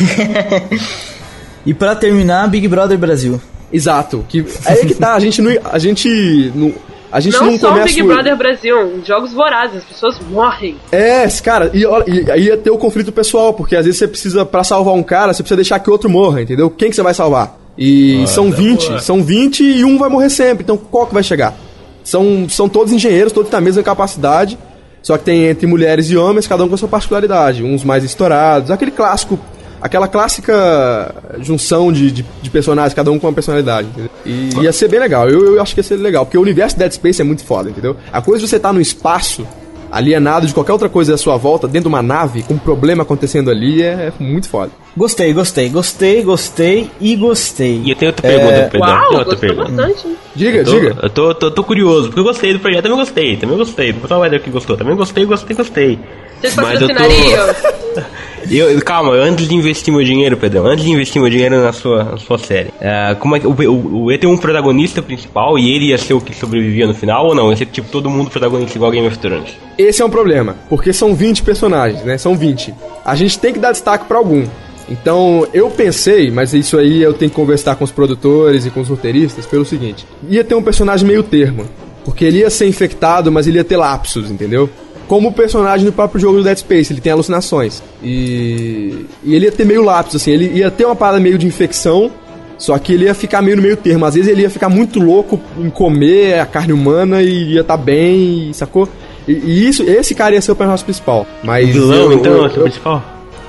[1.65, 3.41] E pra terminar, Big Brother Brasil.
[3.73, 4.25] Exato.
[4.29, 5.51] Que, aí que tá, a gente não.
[5.65, 6.53] A gente.
[6.55, 6.73] Não,
[7.11, 7.85] a gente não, Não só o.
[7.85, 10.77] Big o- Brother Brasil, jogos vorazes, as pessoas morrem.
[10.93, 14.45] É, cara, e, e aí ia ter o conflito pessoal, porque às vezes você precisa,
[14.45, 16.69] pra salvar um cara, você precisa deixar que outro morra, entendeu?
[16.71, 17.57] Quem que você vai salvar?
[17.79, 21.55] E são 20, são 20 e um vai morrer sempre, então qual que vai chegar?
[22.03, 24.59] São, são todos engenheiros, todos têm a mesma capacidade,
[25.03, 28.03] só que tem entre mulheres e homens, cada um com a sua particularidade, uns mais
[28.03, 29.39] estourados, aquele clássico,
[29.81, 34.11] aquela clássica junção de, de, de personagens, cada um com uma personalidade, entendeu?
[34.25, 36.79] E ia ser bem legal, eu, eu acho que ia ser legal, porque o universo
[36.79, 37.97] Dead Space é muito foda, entendeu?
[38.13, 39.47] A coisa de você estar no espaço,
[39.91, 43.03] alienado de qualquer outra coisa à sua volta, dentro de uma nave, com um problema
[43.03, 44.71] acontecendo ali, é, é muito foda.
[44.97, 47.83] Gostei, gostei, gostei, gostei e gostei.
[47.85, 48.89] E eu tenho outra pergunta, Pedrão.
[48.89, 49.71] Uau, Tem outra pergunta.
[49.71, 50.17] bastante.
[50.35, 50.97] Diga, Eu tô, diga.
[51.03, 53.93] Eu tô, tô, tô curioso, porque eu gostei do projeto, também gostei, também gostei.
[53.93, 55.99] Não vou falar que gostou, também gostei, gostei, gostei.
[56.41, 56.95] Vocês Mas eu tô-?
[58.51, 62.05] Eu, calma, antes de investir meu dinheiro, Pedrão, antes de investir meu dinheiro na sua,
[62.05, 65.59] na sua série, ah, como é que o, o, o ia ter um protagonista principal
[65.59, 67.51] e ele ia ser o que sobrevivia no final ou não?
[67.51, 69.51] Ia ser tipo todo mundo protagonista igual Game of Thrones?
[69.77, 72.17] Esse é um problema, porque são 20 personagens, né?
[72.19, 72.73] São 20.
[73.05, 74.47] A gente tem que dar destaque pra algum.
[74.89, 78.81] Então, eu pensei, mas isso aí eu tenho que conversar com os produtores e com
[78.81, 81.67] os roteiristas pelo seguinte: ia ter um personagem meio termo,
[82.05, 84.71] porque ele ia ser infectado, mas ele ia ter lapsos, entendeu?
[85.09, 87.83] Como o personagem do próprio jogo do Dead Space, ele tem alucinações.
[88.03, 91.47] E, e ele ia ter meio lapso, assim, ele ia ter uma parada meio de
[91.47, 92.11] infecção,
[92.59, 94.05] só que ele ia ficar meio no meio termo.
[94.05, 97.77] Às vezes ele ia ficar muito louco em comer a carne humana e ia estar
[97.77, 98.89] bem, sacou?
[99.29, 101.27] E, e isso, esse cara ia ser o personagem principal.
[101.43, 103.03] Mas Vilão, eu- então, eu- é o principal?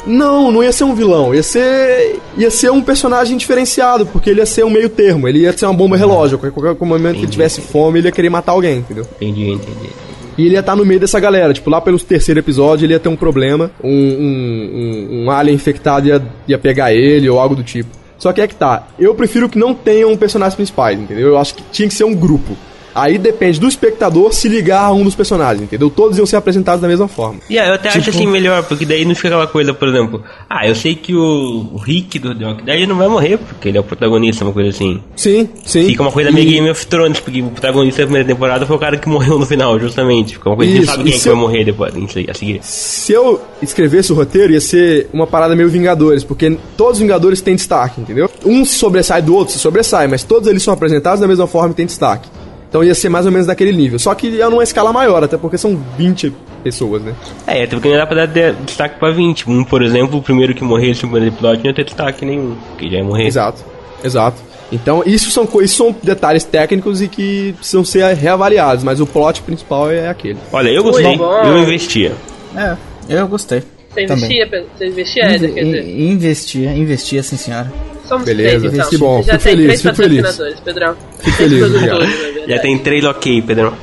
[0.06, 4.40] não, não ia ser um vilão, ia ser ia ser um personagem diferenciado, porque ele
[4.40, 7.22] ia ser um meio termo, ele ia ser uma bomba relógio, qualquer, qualquer momento que
[7.24, 9.06] ele tivesse fome, ele ia querer matar alguém, entendeu?
[9.18, 9.90] Entendi, entendi.
[10.38, 13.00] E ele ia estar no meio dessa galera, tipo, lá pelos terceiro episódio ele ia
[13.00, 17.56] ter um problema, um, um, um, um alien infectado ia, ia pegar ele ou algo
[17.56, 17.90] do tipo.
[18.18, 21.30] Só que é que tá, eu prefiro que não tenham personagens principais, entendeu?
[21.30, 22.58] Eu acho que tinha que ser um grupo.
[23.00, 25.90] Aí depende do espectador se ligar a um dos personagens, entendeu?
[25.90, 27.40] Todos iam ser apresentados da mesma forma.
[27.50, 29.88] E yeah, eu até acho Tipo- assim melhor, porque daí não fica aquela coisa, por
[29.88, 33.70] exemplo, ah, eu sei que o, Rick do The Walking Dead não vai morrer, porque
[33.70, 35.00] ele é o protagonista, uma coisa assim.
[35.16, 35.86] Sim, sim.
[35.86, 38.76] Fica uma coisa E- meio Game of Thrones, porque o protagonista da primeira temporada foi
[38.76, 40.34] o cara que morreu no final, justamente.
[40.34, 41.94] Fica uma coisa que Isso, você sabe quem é que vai eu- morrer depois,
[42.30, 42.60] a seguir.
[42.64, 47.42] Se eu escrevesse o roteiro, ia ser uma parada meio Vingadores, porque todos os Vingadores
[47.42, 48.30] têm destaque, entendeu?
[48.46, 51.72] Um se sobressai do outro, se sobressai, mas todos eles são apresentados da mesma forma
[51.72, 52.28] e têm destaque.
[52.70, 53.98] Então ia ser mais ou menos daquele nível.
[53.98, 57.14] Só que é numa escala maior, até porque são 20 pessoas, né?
[57.46, 59.50] É, até porque não dá pra dar de- destaque pra 20.
[59.50, 62.56] Um, por exemplo, o primeiro que morrer nesse primeiro episódio não ia ter destaque nenhum,
[62.70, 63.26] porque já ia morrer.
[63.26, 63.64] Exato,
[64.04, 64.42] exato.
[64.70, 69.42] Então isso são, isso são detalhes técnicos e que precisam ser reavaliados, mas o plot
[69.44, 70.38] principal é aquele.
[70.52, 71.06] Olha, eu gostei,
[71.46, 72.12] eu investia.
[72.56, 72.76] É,
[73.08, 73.64] eu gostei.
[73.94, 74.26] Você Também.
[74.26, 74.68] investia, Pedro?
[74.78, 75.88] Você investia, Éder, quer dizer?
[75.88, 77.72] In- Investia, investia, sim senhora.
[78.08, 78.90] Somos Beleza, três, então.
[78.90, 80.22] que bom, Já fico tem feliz, três fico feliz.
[80.22, 80.96] patrocinadores, Pedrão.
[81.20, 82.06] Fico feliz, obrigado.
[82.48, 83.74] Já tem três ok, Pedro.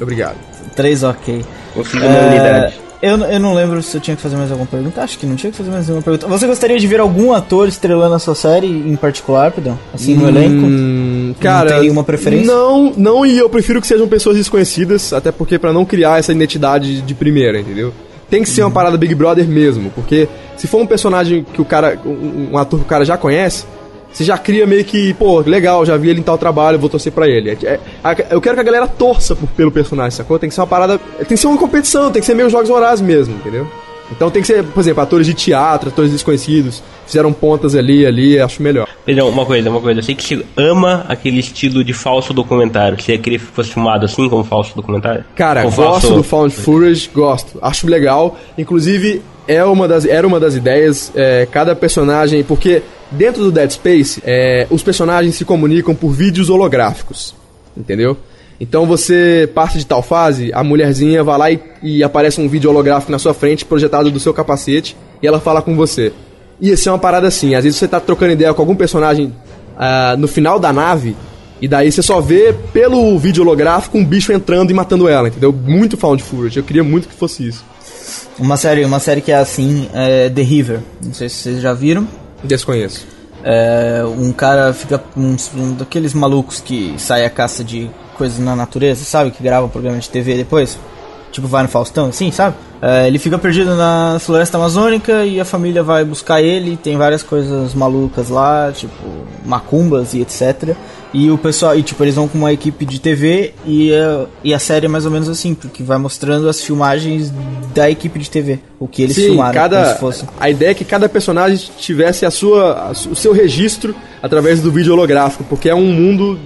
[0.00, 0.36] Obrigado.
[0.74, 1.44] Três ok.
[1.74, 1.82] Uma
[2.28, 2.74] unidade.
[3.00, 5.00] É, eu, eu não lembro se eu tinha que fazer mais alguma pergunta.
[5.02, 6.26] Acho que não tinha que fazer mais nenhuma pergunta.
[6.26, 9.78] Você gostaria de ver algum ator estrelando a sua série em particular, Pedrão?
[9.94, 10.66] Assim, no elenco?
[10.66, 12.46] Hum, cara, tem nenhuma preferência?
[12.52, 16.32] Não, não, e eu prefiro que sejam pessoas desconhecidas, até porque pra não criar essa
[16.32, 17.92] identidade de primeira, entendeu?
[18.28, 21.64] Tem que ser uma parada Big Brother mesmo, porque se for um personagem que o
[21.64, 23.64] cara, um, um ator que o cara já conhece,
[24.12, 27.12] você já cria meio que, pô, legal, já vi ele em tal trabalho, vou torcer
[27.12, 27.50] pra ele.
[27.50, 30.38] É- é- eu quero que a galera torça por- pelo personagem, sacou?
[30.38, 32.70] Tem que ser uma parada, tem que ser uma competição, tem que ser meio jogos
[32.70, 33.66] horários mesmo, entendeu?
[34.10, 38.40] Então tem que ser, por exemplo, atores de teatro, atores desconhecidos, fizeram pontas ali, ali,
[38.40, 38.88] acho melhor.
[39.04, 40.00] Pedrão, uma coisa, uma coisa.
[40.00, 42.98] Eu sei que você ama aquele estilo de falso documentário.
[42.98, 45.22] Você queria que fosse filmado assim, como falso documentário?
[45.36, 47.58] Cara, gosto falso- do Found Footage, gosto.
[47.60, 48.38] Acho legal.
[48.56, 51.10] Inclusive, é uma das, era uma das ideias.
[51.16, 52.44] é, cada personagem.
[52.44, 57.34] Porque dentro do Dead Space, é, os personagens se comunicam por vídeos holográficos.
[57.76, 58.16] Entendeu?
[58.60, 62.68] Então você parte de tal fase, a mulherzinha vai lá e, e aparece um vídeo
[62.68, 66.12] holográfico na sua frente, projetado do seu capacete, e ela fala com você.
[66.60, 69.32] E isso é uma parada assim, às vezes você tá trocando ideia com algum personagem
[69.76, 71.16] ah, no final da nave,
[71.62, 75.52] e daí você só vê pelo vídeo holográfico um bicho entrando e matando ela, entendeu?
[75.52, 77.64] Muito found footage, eu queria muito que fosse isso.
[78.38, 80.80] Uma série, uma série que é assim, é The River.
[81.02, 82.06] Não sei se vocês já viram.
[82.42, 83.06] Desconheço.
[83.42, 88.56] É, um cara fica um, um daqueles malucos que sai a caça de coisas na
[88.56, 89.30] natureza, sabe?
[89.30, 90.78] Que grava programa de TV depois.
[91.30, 92.56] Tipo, vai no Faustão, assim, sabe?
[92.80, 96.76] É, ele fica perdido na floresta amazônica e a família vai buscar ele.
[96.76, 98.92] Tem várias coisas malucas lá, tipo,
[99.44, 100.74] macumbas e etc.
[101.12, 104.52] E o pessoal, e tipo, eles vão com uma equipe de TV e, a- e
[104.54, 107.32] a série é mais ou menos assim, porque vai mostrando as filmagens
[107.74, 108.58] da equipe de TV.
[108.78, 110.24] O que eles Sim, filmaram, cada, como se fosse.
[110.38, 114.70] a ideia é que cada personagem tivesse a sua, a o seu registro através do
[114.70, 116.38] vídeo holográfico, porque é um mundo,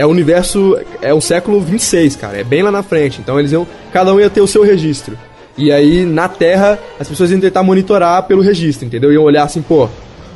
[0.00, 3.20] é um universo, é o século 26, cara, é bem lá na frente.
[3.20, 5.14] Então eles iam, cada um ia ter o seu registro.
[5.58, 9.12] E aí na Terra as pessoas iam tentar monitorar pelo registro, entendeu?
[9.12, 9.90] Iam olhar assim, pô,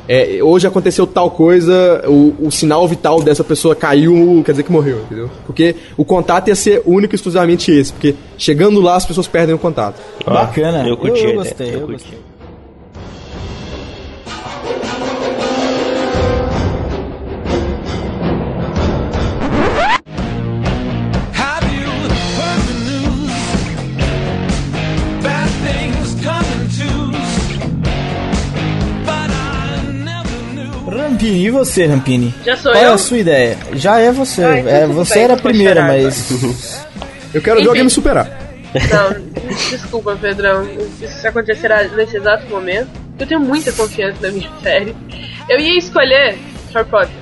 [0.07, 4.71] é, hoje aconteceu tal coisa, o, o sinal vital dessa pessoa caiu, quer dizer que
[4.71, 5.31] morreu, entendeu?
[5.47, 9.55] Porque o contato ia ser único e exclusivamente esse, porque chegando lá as pessoas perdem
[9.55, 9.99] o contato.
[10.23, 12.03] Bacana, Eu curti, eu, eu gostei, eu, curti.
[12.03, 12.19] gostei.
[31.25, 32.33] Rampini, e você, Rampini?
[32.45, 32.93] Já sou Qual é eu?
[32.93, 33.57] a sua ideia?
[33.73, 34.43] Já é você.
[34.43, 36.85] Ah, então é, você bem, era a primeira, chorar mas.
[37.33, 37.67] Eu quero ver Enfim.
[37.69, 38.29] alguém me superar.
[38.91, 40.67] Não, desculpa, Pedrão.
[41.01, 42.89] Isso acontecerá nesse exato momento.
[43.17, 44.95] Eu tenho muita confiança na minha série.
[45.49, 46.37] Eu ia escolher
[46.73, 47.15] Harry Potter,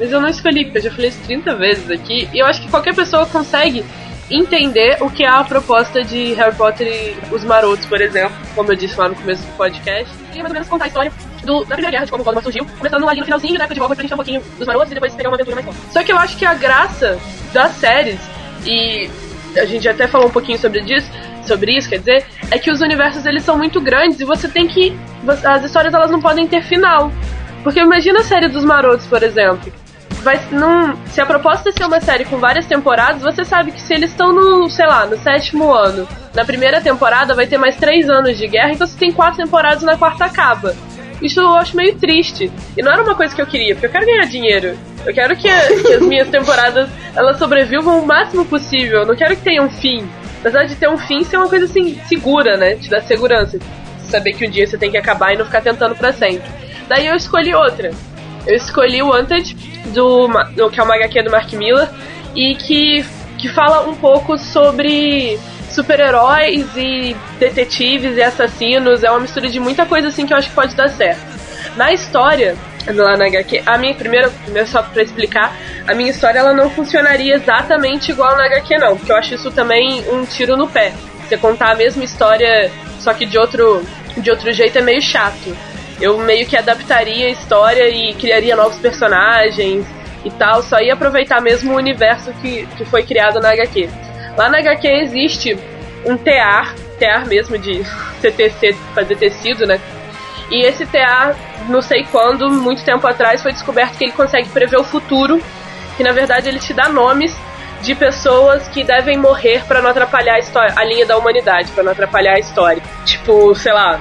[0.00, 2.28] mas eu não escolhi, porque eu já falei isso 30 vezes aqui.
[2.32, 3.84] E eu acho que qualquer pessoa consegue
[4.30, 8.72] entender o que é a proposta de Harry Potter e os Marotos, por exemplo, como
[8.72, 10.12] eu disse lá no começo do podcast.
[10.32, 11.12] E mais ou menos contar a história
[11.44, 13.74] do- da Primeira Guerra, de como o Voldemort surgiu, começando ali no finalzinho da época
[13.74, 15.66] de Hogwarts pra gente ter um pouquinho dos Marotos e depois pegar uma aventura mais
[15.66, 15.78] longa.
[15.92, 17.18] Só que eu acho que a graça
[17.52, 18.18] das séries,
[18.66, 19.08] e
[19.56, 21.08] a gente até falou um pouquinho sobre disso,
[21.46, 24.66] sobre isso, quer dizer, é que os universos eles são muito grandes e você tem
[24.66, 24.96] que
[25.44, 27.12] as histórias elas não podem ter final.
[27.62, 29.72] Porque imagina a série dos Marotos, por exemplo.
[30.22, 33.80] Vai, não, se a proposta é ser uma série com várias temporadas, você sabe que
[33.80, 37.76] se eles estão no, sei lá, no sétimo ano, na primeira temporada vai ter mais
[37.76, 40.74] três anos de guerra, então você tem quatro temporadas na quarta acaba.
[41.24, 42.52] Isso eu acho meio triste.
[42.76, 44.78] E não era uma coisa que eu queria, porque eu quero ganhar dinheiro.
[45.06, 49.00] Eu quero que, a- que as minhas temporadas elas sobrevivam o máximo possível.
[49.00, 50.06] Eu não quero que tenha um fim.
[50.40, 52.74] Apesar de ter um fim, ser uma coisa assim, segura, né?
[52.76, 53.58] Te dá segurança.
[54.10, 56.42] Saber que um dia você tem que acabar e não ficar tentando pra sempre.
[56.86, 57.90] Daí eu escolhi outra.
[58.46, 59.56] Eu escolhi o Wanted,
[59.94, 61.88] do, do- que é uma HQ do Mark Miller,
[62.36, 63.02] e que,
[63.38, 65.38] que fala um pouco sobre
[65.74, 69.02] super-heróis e detetives e assassinos.
[69.02, 71.22] É uma mistura de muita coisa assim que eu acho que pode dar certo.
[71.76, 72.56] Na história,
[72.86, 75.56] lá na HQ, a minha primeira, primeiro só pra explicar,
[75.86, 79.50] a minha história ela não funcionaria exatamente igual na HQ não, porque eu acho isso
[79.50, 80.92] também um tiro no pé.
[81.26, 83.82] Você contar a mesma história, só que de outro,
[84.16, 85.56] de outro jeito é meio chato.
[86.00, 89.86] Eu meio que adaptaria a história e criaria novos personagens
[90.24, 93.88] e tal, só ia aproveitar mesmo o universo que, que foi criado na HQ.
[94.36, 95.58] Lá na HQ existe
[96.04, 97.82] um tear, tear mesmo de
[98.20, 99.80] CTC, fazer tecido, né?
[100.50, 101.34] E esse tear,
[101.68, 105.42] não sei quando, muito tempo atrás, foi descoberto que ele consegue prever o futuro,
[105.96, 107.34] que na verdade ele te dá nomes
[107.80, 111.82] de pessoas que devem morrer pra não atrapalhar a história, a linha da humanidade, pra
[111.82, 112.82] não atrapalhar a história.
[113.04, 114.00] Tipo, sei lá,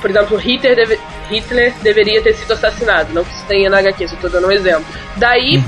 [0.00, 4.08] por exemplo, Hitler, deve- Hitler deveria ter sido assassinado, não que isso tenha na HQ,
[4.08, 4.84] só tô dando um exemplo.
[5.16, 5.58] Daí,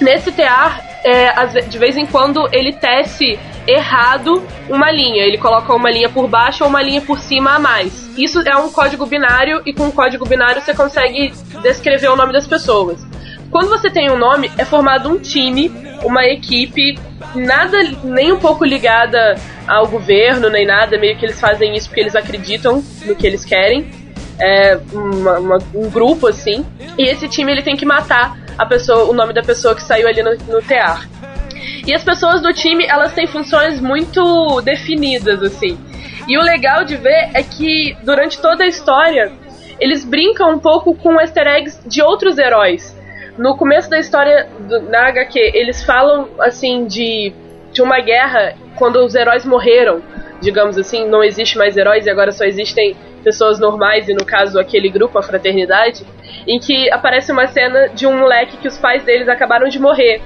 [0.00, 1.30] nesse tear, é,
[1.62, 5.24] de vez em quando ele tece errado uma linha.
[5.24, 8.08] Ele coloca uma linha por baixo ou uma linha por cima a mais.
[8.16, 11.32] Isso é um código binário e com o código binário você consegue
[11.62, 13.06] descrever o nome das pessoas.
[13.50, 15.70] Quando você tem um nome, é formado um time,
[16.02, 16.98] uma equipe,
[17.34, 22.00] nada nem um pouco ligada ao governo, nem nada, meio que eles fazem isso porque
[22.00, 23.90] eles acreditam no que eles querem.
[24.40, 26.64] É uma- uma- um grupo assim.
[26.96, 30.08] E esse time ele tem que matar a pessoa, o nome da pessoa que saiu
[30.08, 31.08] ali no, no tear.
[31.86, 35.78] E as pessoas do time, elas têm funções muito definidas, assim.
[36.28, 39.32] E o legal de ver é que durante toda a história,
[39.80, 42.94] eles brincam um pouco com easter eggs de outros heróis.
[43.38, 47.32] No começo da história do, na HQ, eles falam, assim, de,
[47.72, 50.02] de uma guerra quando os heróis morreram.
[50.42, 54.58] Digamos assim, não existe mais heróis e agora só existem pessoas normais, e no caso
[54.58, 56.04] aquele grupo, a fraternidade,
[56.46, 60.20] em que aparece uma cena de um moleque que os pais deles acabaram de morrer.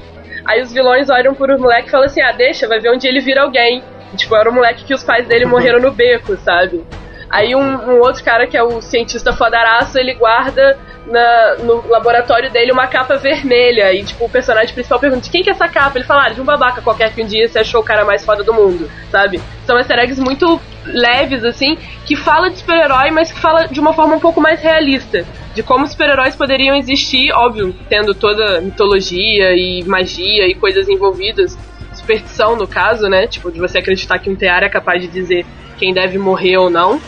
[0.44, 3.20] Aí os vilões olham pro moleque e falam assim: ah, deixa, vai ver onde ele
[3.20, 3.82] vira alguém.
[4.16, 6.84] Tipo, era um moleque que os pais dele morreram no beco, sabe?
[7.32, 12.50] Aí um, um outro cara que é o cientista fodaraço, ele guarda na- no laboratório
[12.50, 13.90] dele uma capa vermelha.
[13.94, 15.96] E tipo, o personagem principal pergunta, de quem que é essa capa?
[15.96, 18.22] Ele fala, ah, de um babaca qualquer que um dia você achou o cara mais
[18.22, 19.40] foda do mundo, sabe?
[19.66, 23.94] São easter eggs muito leves, assim, que fala de super-herói, mas que fala de uma
[23.94, 25.24] forma um pouco mais realista.
[25.54, 31.58] De como super-heróis poderiam existir, óbvio, tendo toda mitologia e magia e coisas envolvidas.
[31.94, 33.26] Superstição, no caso, né?
[33.26, 35.46] Tipo, de você acreditar que um tear é capaz de dizer
[35.78, 37.00] quem deve morrer ou não.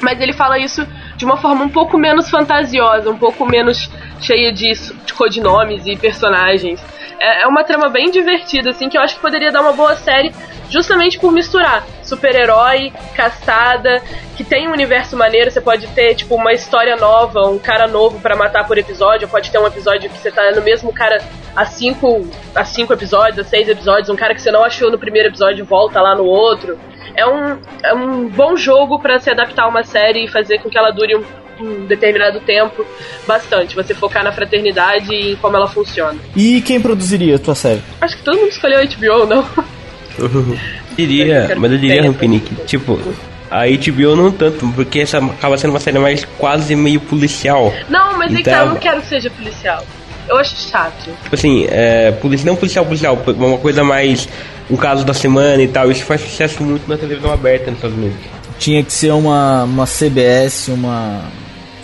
[0.00, 0.86] Mas ele fala isso
[1.16, 3.90] de uma forma um pouco menos fantasiosa, um pouco menos
[4.20, 4.72] cheia de,
[5.04, 6.82] de codinomes e personagens.
[7.20, 9.94] É, é uma trama bem divertida, assim, que eu acho que poderia dar uma boa
[9.94, 10.32] série
[10.68, 14.02] justamente por misturar super-herói, castada,
[14.36, 18.18] que tem um universo maneiro, você pode ter, tipo, uma história nova, um cara novo
[18.18, 21.22] pra matar por episódio, pode ter um episódio que você tá no mesmo cara
[21.54, 24.98] há cinco, há cinco episódios, há seis episódios, um cara que você não achou no
[24.98, 26.78] primeiro episódio volta lá no outro.
[27.14, 30.68] É um, é um bom jogo pra se adaptar a uma série e fazer com
[30.70, 31.22] que ela dure um,
[31.60, 32.84] um determinado tempo
[33.26, 33.74] bastante.
[33.74, 36.18] Você focar na fraternidade e em como ela funciona.
[36.36, 37.82] E quem produziria a tua série?
[38.00, 39.46] Acho que todo mundo escolheu a HBO, não?
[40.96, 42.12] Diria, quero mas eu que diria, tenha.
[42.12, 42.98] Rampinick, tipo,
[43.50, 47.72] a HBO não tanto, porque essa acaba sendo uma série mais quase meio policial.
[47.88, 49.84] Não, mas é que tá, eu Então- não quero que seja policial.
[50.32, 51.10] Eu acho chato.
[51.22, 52.10] Tipo assim, é,
[52.42, 54.26] não policial, policial, uma coisa mais
[54.70, 55.90] um caso da semana e tal.
[55.90, 58.16] Isso faz sucesso muito na televisão aberta nos Estados Unidos.
[58.58, 61.20] Tinha que ser uma, uma CBS, uma.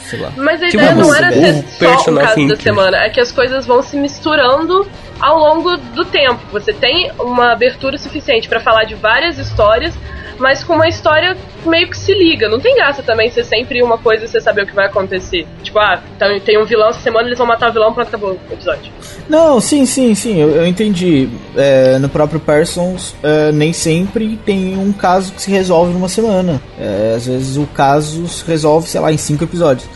[0.08, 0.32] sei lá.
[0.34, 3.20] Mas a Tipo, ideia não era ser só o personal caso da semana, é que
[3.20, 4.86] as coisas vão se misturando
[5.20, 6.40] ao longo do tempo.
[6.50, 9.92] Você tem uma abertura suficiente pra falar de várias histórias,
[10.38, 11.36] mas com uma história
[11.66, 12.48] meio que se liga.
[12.48, 15.46] Não tem graça também ser sempre uma coisa e você saber o que vai acontecer.
[15.62, 16.00] Tipo, ah,
[16.44, 18.92] tem um vilão essa semana, eles vão matar o vilão, pronto, acabou o episódio.
[19.28, 21.28] Não, sim, sim, sim, eu, eu entendi.
[21.56, 26.60] É, no próprio Parsons, é, nem sempre tem um caso que se resolve numa semana.
[26.78, 29.88] É, às vezes o caso se resolve, sei lá, em cinco episódios.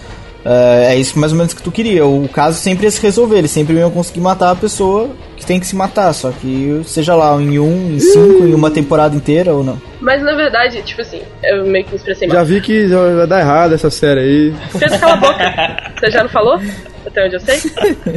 [0.45, 2.05] É, é isso mais ou menos que tu queria.
[2.05, 5.11] O caso sempre ia se resolver, eles sempre iam conseguir matar a pessoa
[5.43, 8.71] que tem que se matar, só que seja lá em um, em cinco, em uma
[8.71, 9.81] temporada inteira ou não.
[10.01, 12.37] Mas na verdade, tipo assim, eu meio que me expressei mal.
[12.37, 14.55] Já vi que vai dar errado essa série aí.
[14.79, 15.93] Pedro, cala a boca.
[15.99, 16.61] Você já não falou?
[17.05, 17.59] Até onde eu sei?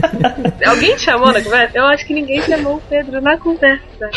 [0.66, 1.78] Alguém te chamou na conversa?
[1.78, 4.10] Eu acho que ninguém chamou o Pedro na conversa.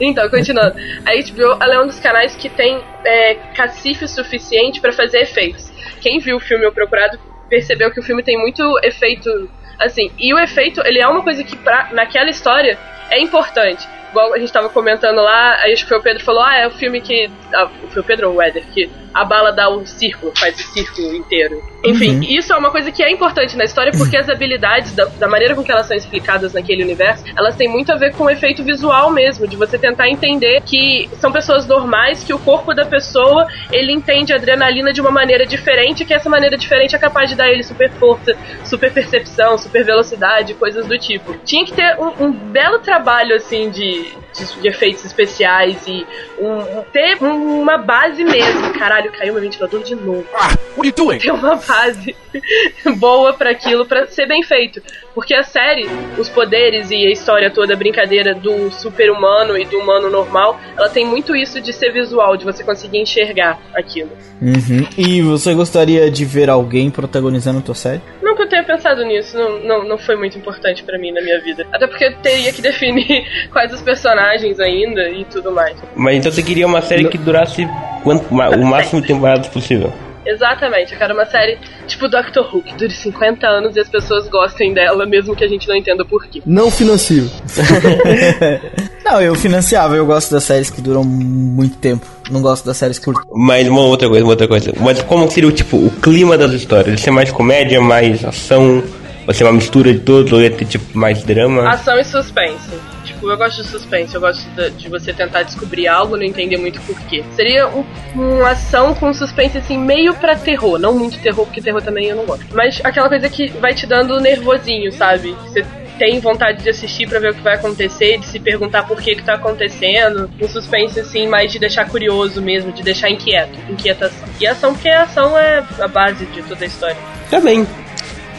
[0.00, 0.76] Então, continuando.
[1.06, 5.72] A HBO ela é um dos canais que tem é, cacife suficiente pra fazer efeitos.
[6.00, 7.18] Quem viu o filme O Procurado
[7.48, 9.48] percebeu que o filme tem muito efeito.
[9.78, 12.78] Assim, e o efeito, ele é uma coisa que pra, naquela história
[13.10, 13.86] é importante.
[14.10, 16.66] Igual a gente tava comentando lá, aí acho que foi o Pedro falou, ah, é
[16.66, 17.30] o filme que.
[17.54, 20.62] Ah, foi o Pedro ou o Éder, que a bala dá um círculo, faz o
[20.72, 21.71] círculo inteiro.
[21.84, 25.28] Enfim, isso é uma coisa que é importante na história porque as habilidades, da, da
[25.28, 28.30] maneira com que elas são explicadas naquele universo, elas têm muito a ver com o
[28.30, 32.84] efeito visual mesmo, de você tentar entender que são pessoas normais, que o corpo da
[32.86, 37.28] pessoa ele entende a adrenalina de uma maneira diferente, que essa maneira diferente é capaz
[37.30, 41.34] de dar ele super força, super percepção, super velocidade, coisas do tipo.
[41.44, 46.06] Tinha que ter um, um belo trabalho assim de, de, de efeitos especiais e
[46.38, 48.72] um- ter um- uma base mesmo.
[48.74, 51.18] Caralho, caiu meu ventilador de novo Ah, what are you doing?
[51.18, 51.71] ter uma base
[52.98, 54.82] boa para aquilo para ser bem feito.
[55.14, 55.86] Porque a série,
[56.18, 60.88] os poderes e a história toda, a brincadeira do super-humano e do humano normal, ela
[60.88, 64.10] tem muito isso de ser visual, de você conseguir enxergar aquilo.
[64.40, 64.86] Uhum.
[64.96, 68.00] E você gostaria de ver alguém protagonizando a tua série?
[68.22, 71.20] Não que eu tenha pensado nisso, não, não, não foi muito importante pra mim na
[71.20, 71.66] minha vida.
[71.72, 75.76] Até porque eu teria que definir quais os personagens ainda e tudo mais.
[75.94, 77.68] Mas então você queria uma série que durasse
[78.02, 79.92] quanto, o máximo de temporadas possível.
[80.24, 84.28] Exatamente, eu quero uma série tipo Doctor Who, que dure 50 anos e as pessoas
[84.28, 86.42] gostem dela, mesmo que a gente não entenda por quê.
[86.46, 87.30] Não financio.
[89.04, 92.06] Não, eu financiava, eu gosto das séries que duram muito tempo.
[92.30, 93.24] Não gosto das séries curtas.
[93.30, 94.72] Mas uma outra coisa, uma outra coisa.
[94.80, 97.00] Mas como seria o tipo, o clima das histórias?
[97.00, 98.82] Ser mais comédia, mais ação?
[99.26, 100.32] Vai ser uma mistura de todos?
[100.32, 101.68] Ou ia ter tipo mais drama?
[101.68, 102.70] Ação e suspense.
[103.12, 106.56] Tipo, eu gosto de suspense, eu gosto de, de você tentar descobrir algo não entender
[106.56, 107.24] muito porquê.
[107.34, 107.84] Seria um,
[108.14, 110.78] uma ação com suspense, assim, meio pra terror.
[110.78, 112.44] Não muito terror, porque terror também eu não gosto.
[112.54, 115.32] Mas aquela coisa que vai te dando nervosinho, sabe?
[115.44, 115.64] Você
[115.98, 119.14] tem vontade de assistir pra ver o que vai acontecer, de se perguntar por que
[119.14, 120.30] que tá acontecendo.
[120.40, 124.28] Um suspense, assim, mais de deixar curioso mesmo, de deixar inquieto, inquietação.
[124.40, 126.96] E ação, porque a ação é a base de toda a história.
[127.42, 127.66] Bem.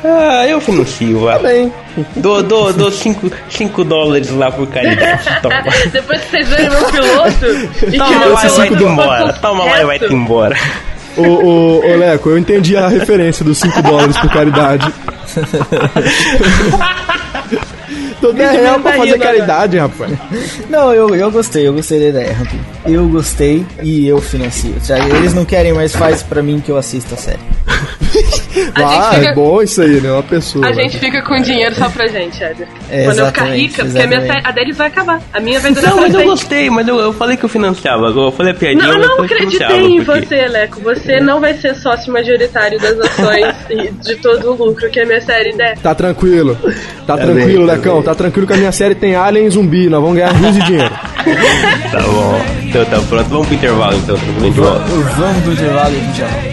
[0.03, 1.41] Ah, eu financio, vai.
[1.41, 1.71] Bem,
[2.17, 5.23] Dou 5 dou, dou cinco, cinco dólares lá por caridade.
[5.41, 5.63] Toma.
[5.91, 7.45] Depois que vocês verem meu piloto
[7.87, 9.33] e Toma lá e vai te embora.
[9.33, 10.57] Toma lá e vai embora.
[11.15, 14.91] ô, ô, ô Leco, eu entendi a referência dos 5 dólares por caridade.
[18.19, 20.13] Tô 10 real pra tá fazer caridade, rapaz.
[20.69, 22.57] Não, eu, eu gostei, eu gostei da ideia, Rampi.
[22.85, 24.75] Eu gostei e eu financio.
[24.81, 27.41] Já eles não querem, mas faz pra mim que eu assista a série.
[28.75, 30.11] Ah, gente fica- é bom isso aí, né?
[30.11, 30.65] Uma pessoa.
[30.67, 32.67] A gente fica com dinheiro só pra gente, Éder.
[32.89, 35.21] É, Quando eu ficar rica, porque a, minha a deles vai acabar.
[35.33, 38.07] A minha vai durar Não, mas eu gostei, mas eu, eu falei que eu financiava.
[38.07, 40.79] Eu falei a piadinha, Não, não acreditei em porque- você, Leco.
[40.81, 45.05] Você não vai ser sócio majoritário das ações e de todo o lucro que a
[45.05, 45.77] minha série der.
[45.79, 46.57] Tá tranquilo.
[47.07, 47.95] Tá bem, tranquilo, tá Lecão.
[47.95, 48.03] bem.
[48.03, 49.89] Tá tranquilo que a minha série tem Alien e Zumbi.
[49.89, 50.93] Nós vamos ganhar rios de dinheiro.
[51.91, 52.41] Tá bom.
[52.63, 54.15] Então tá pronto, vamos pro intervalo então.
[54.15, 54.79] a gente volta.
[54.89, 56.52] Vamos pro intervalo e a gente já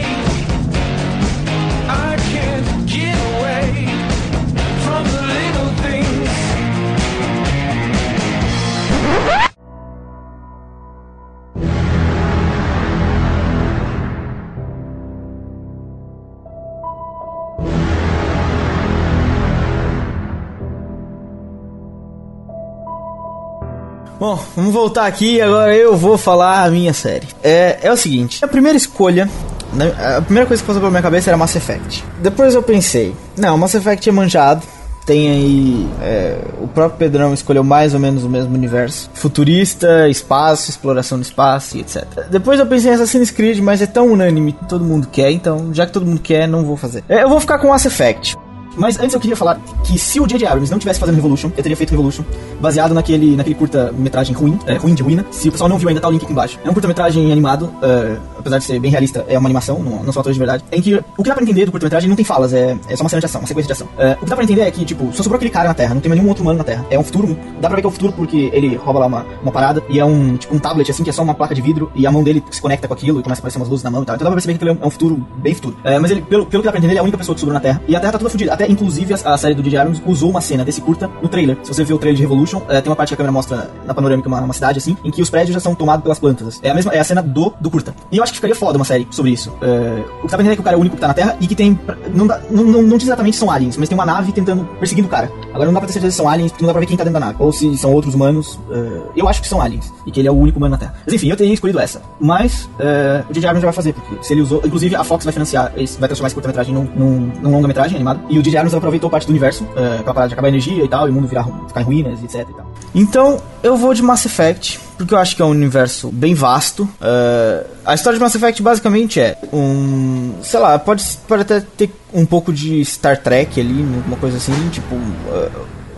[24.21, 27.27] Bom, vamos voltar aqui agora eu vou falar a minha série.
[27.43, 29.27] É, é o seguinte, a primeira escolha,
[29.73, 32.05] né, a primeira coisa que passou pela minha cabeça era Mass Effect.
[32.19, 34.63] Depois eu pensei, não, Mass Effect é manjado.
[35.07, 35.89] Tem aí.
[36.03, 39.11] é, o próprio Pedrão escolheu mais ou menos o mesmo universo.
[39.15, 42.05] Futurista, espaço, exploração do espaço e etc.
[42.31, 45.87] Depois eu pensei em Assassin's Creed, mas é tão unânime, todo mundo quer, então já
[45.87, 47.03] que todo mundo quer, não vou fazer.
[47.09, 48.37] É, eu vou ficar com Mass Effect.
[48.77, 50.47] Mas antes eu queria falar que se o J.J.
[50.47, 52.25] Abrams não tivesse fazendo Revolution, eu teria feito Revolution
[52.61, 55.25] baseado naquele, naquele curta-metragem ruim, é, ruim de ruína.
[55.31, 56.59] Se o pessoal não viu ainda, tá o link aqui embaixo.
[56.65, 60.13] É um curta-metragem animado, é, apesar de ser bem realista, é uma animação, não, não
[60.13, 60.65] são atores de verdade.
[60.71, 63.03] Em que o que dá pra entender do curta-metragem não tem falas, é, é só
[63.03, 63.89] uma cena de ação, uma sequência de ação.
[63.99, 65.95] É, o que dá pra entender é que, tipo, só sobrou aquele cara na Terra,
[65.95, 66.85] não tem mais nenhum outro humano na Terra.
[66.91, 69.27] É um futuro, dá pra ver que é o futuro porque ele rouba lá uma,
[69.43, 71.61] uma parada e é um, tipo, um tablet assim, que é só uma placa de
[71.61, 73.85] vidro e a mão dele se conecta com aquilo e começa a aparecer umas luzes
[73.85, 74.15] na mão e tal.
[74.15, 75.77] Então dá pra perceber que ele é um, é um futuro bem futuro.
[75.85, 77.41] É, mas ele, pelo, pelo que dá pra entender, ele é a única pessoa que
[77.41, 77.83] sobrou na Terra.
[77.87, 78.31] E a Terra tá toda.
[78.61, 79.79] Até, inclusive, a, a série do J.J.
[79.79, 81.57] Abrams usou uma cena desse curta no trailer.
[81.63, 83.71] Se você vê o trailer de Revolution, é, tem uma parte que a câmera mostra
[83.87, 86.61] na panorâmica uma, uma cidade assim, em que os prédios já são tomados pelas plantas.
[86.63, 87.95] É a mesma, é a cena do, do curta.
[88.13, 89.51] E eu acho que ficaria foda uma série sobre isso.
[89.63, 91.15] É, o que pra entender é que o cara é o único que tá na
[91.15, 91.79] Terra e que tem.
[92.15, 94.67] Não, dá, não, não, não diz exatamente se são aliens, mas tem uma nave tentando
[94.79, 95.33] perseguindo o cara.
[95.55, 96.99] Agora não dá pra ter certeza se são aliens, porque não dá pra ver quem
[96.99, 97.37] tá dentro da nave.
[97.39, 98.61] Ou se são outros humanos.
[98.71, 99.91] é, eu acho que são aliens.
[100.05, 100.95] E que ele é o único humano na Terra.
[101.07, 102.03] Mas enfim, eu teria escolhido essa.
[102.21, 103.49] Mas é, o J.J.
[103.49, 104.61] Abrams já vai fazer, porque se ele usou.
[104.63, 108.21] Inclusive, a Fox vai financiar, vai transformar esse curta-metragem num, num, num longa-metragem animado.
[108.29, 108.59] E o J.J.
[108.59, 111.11] Abrams aproveitou parte do universo, é, aquela parada de acabar a energia e tal, e
[111.11, 112.71] o mundo virar, ficar em ruínas, etc e tal.
[112.95, 116.89] Então, eu vou de Mass Effect, porque eu acho que é um universo bem vasto.
[117.01, 120.35] É, a história de Mass Effect basicamente é um.
[120.43, 124.69] Sei lá, pode, pode até ter um pouco de Star Trek ali, uma coisa assim,
[124.71, 124.97] tipo.
[125.33, 125.49] é,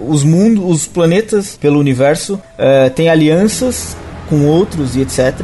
[0.05, 3.97] os mundos, os planetas pelo universo é, têm alianças
[4.29, 5.41] com outros e etc.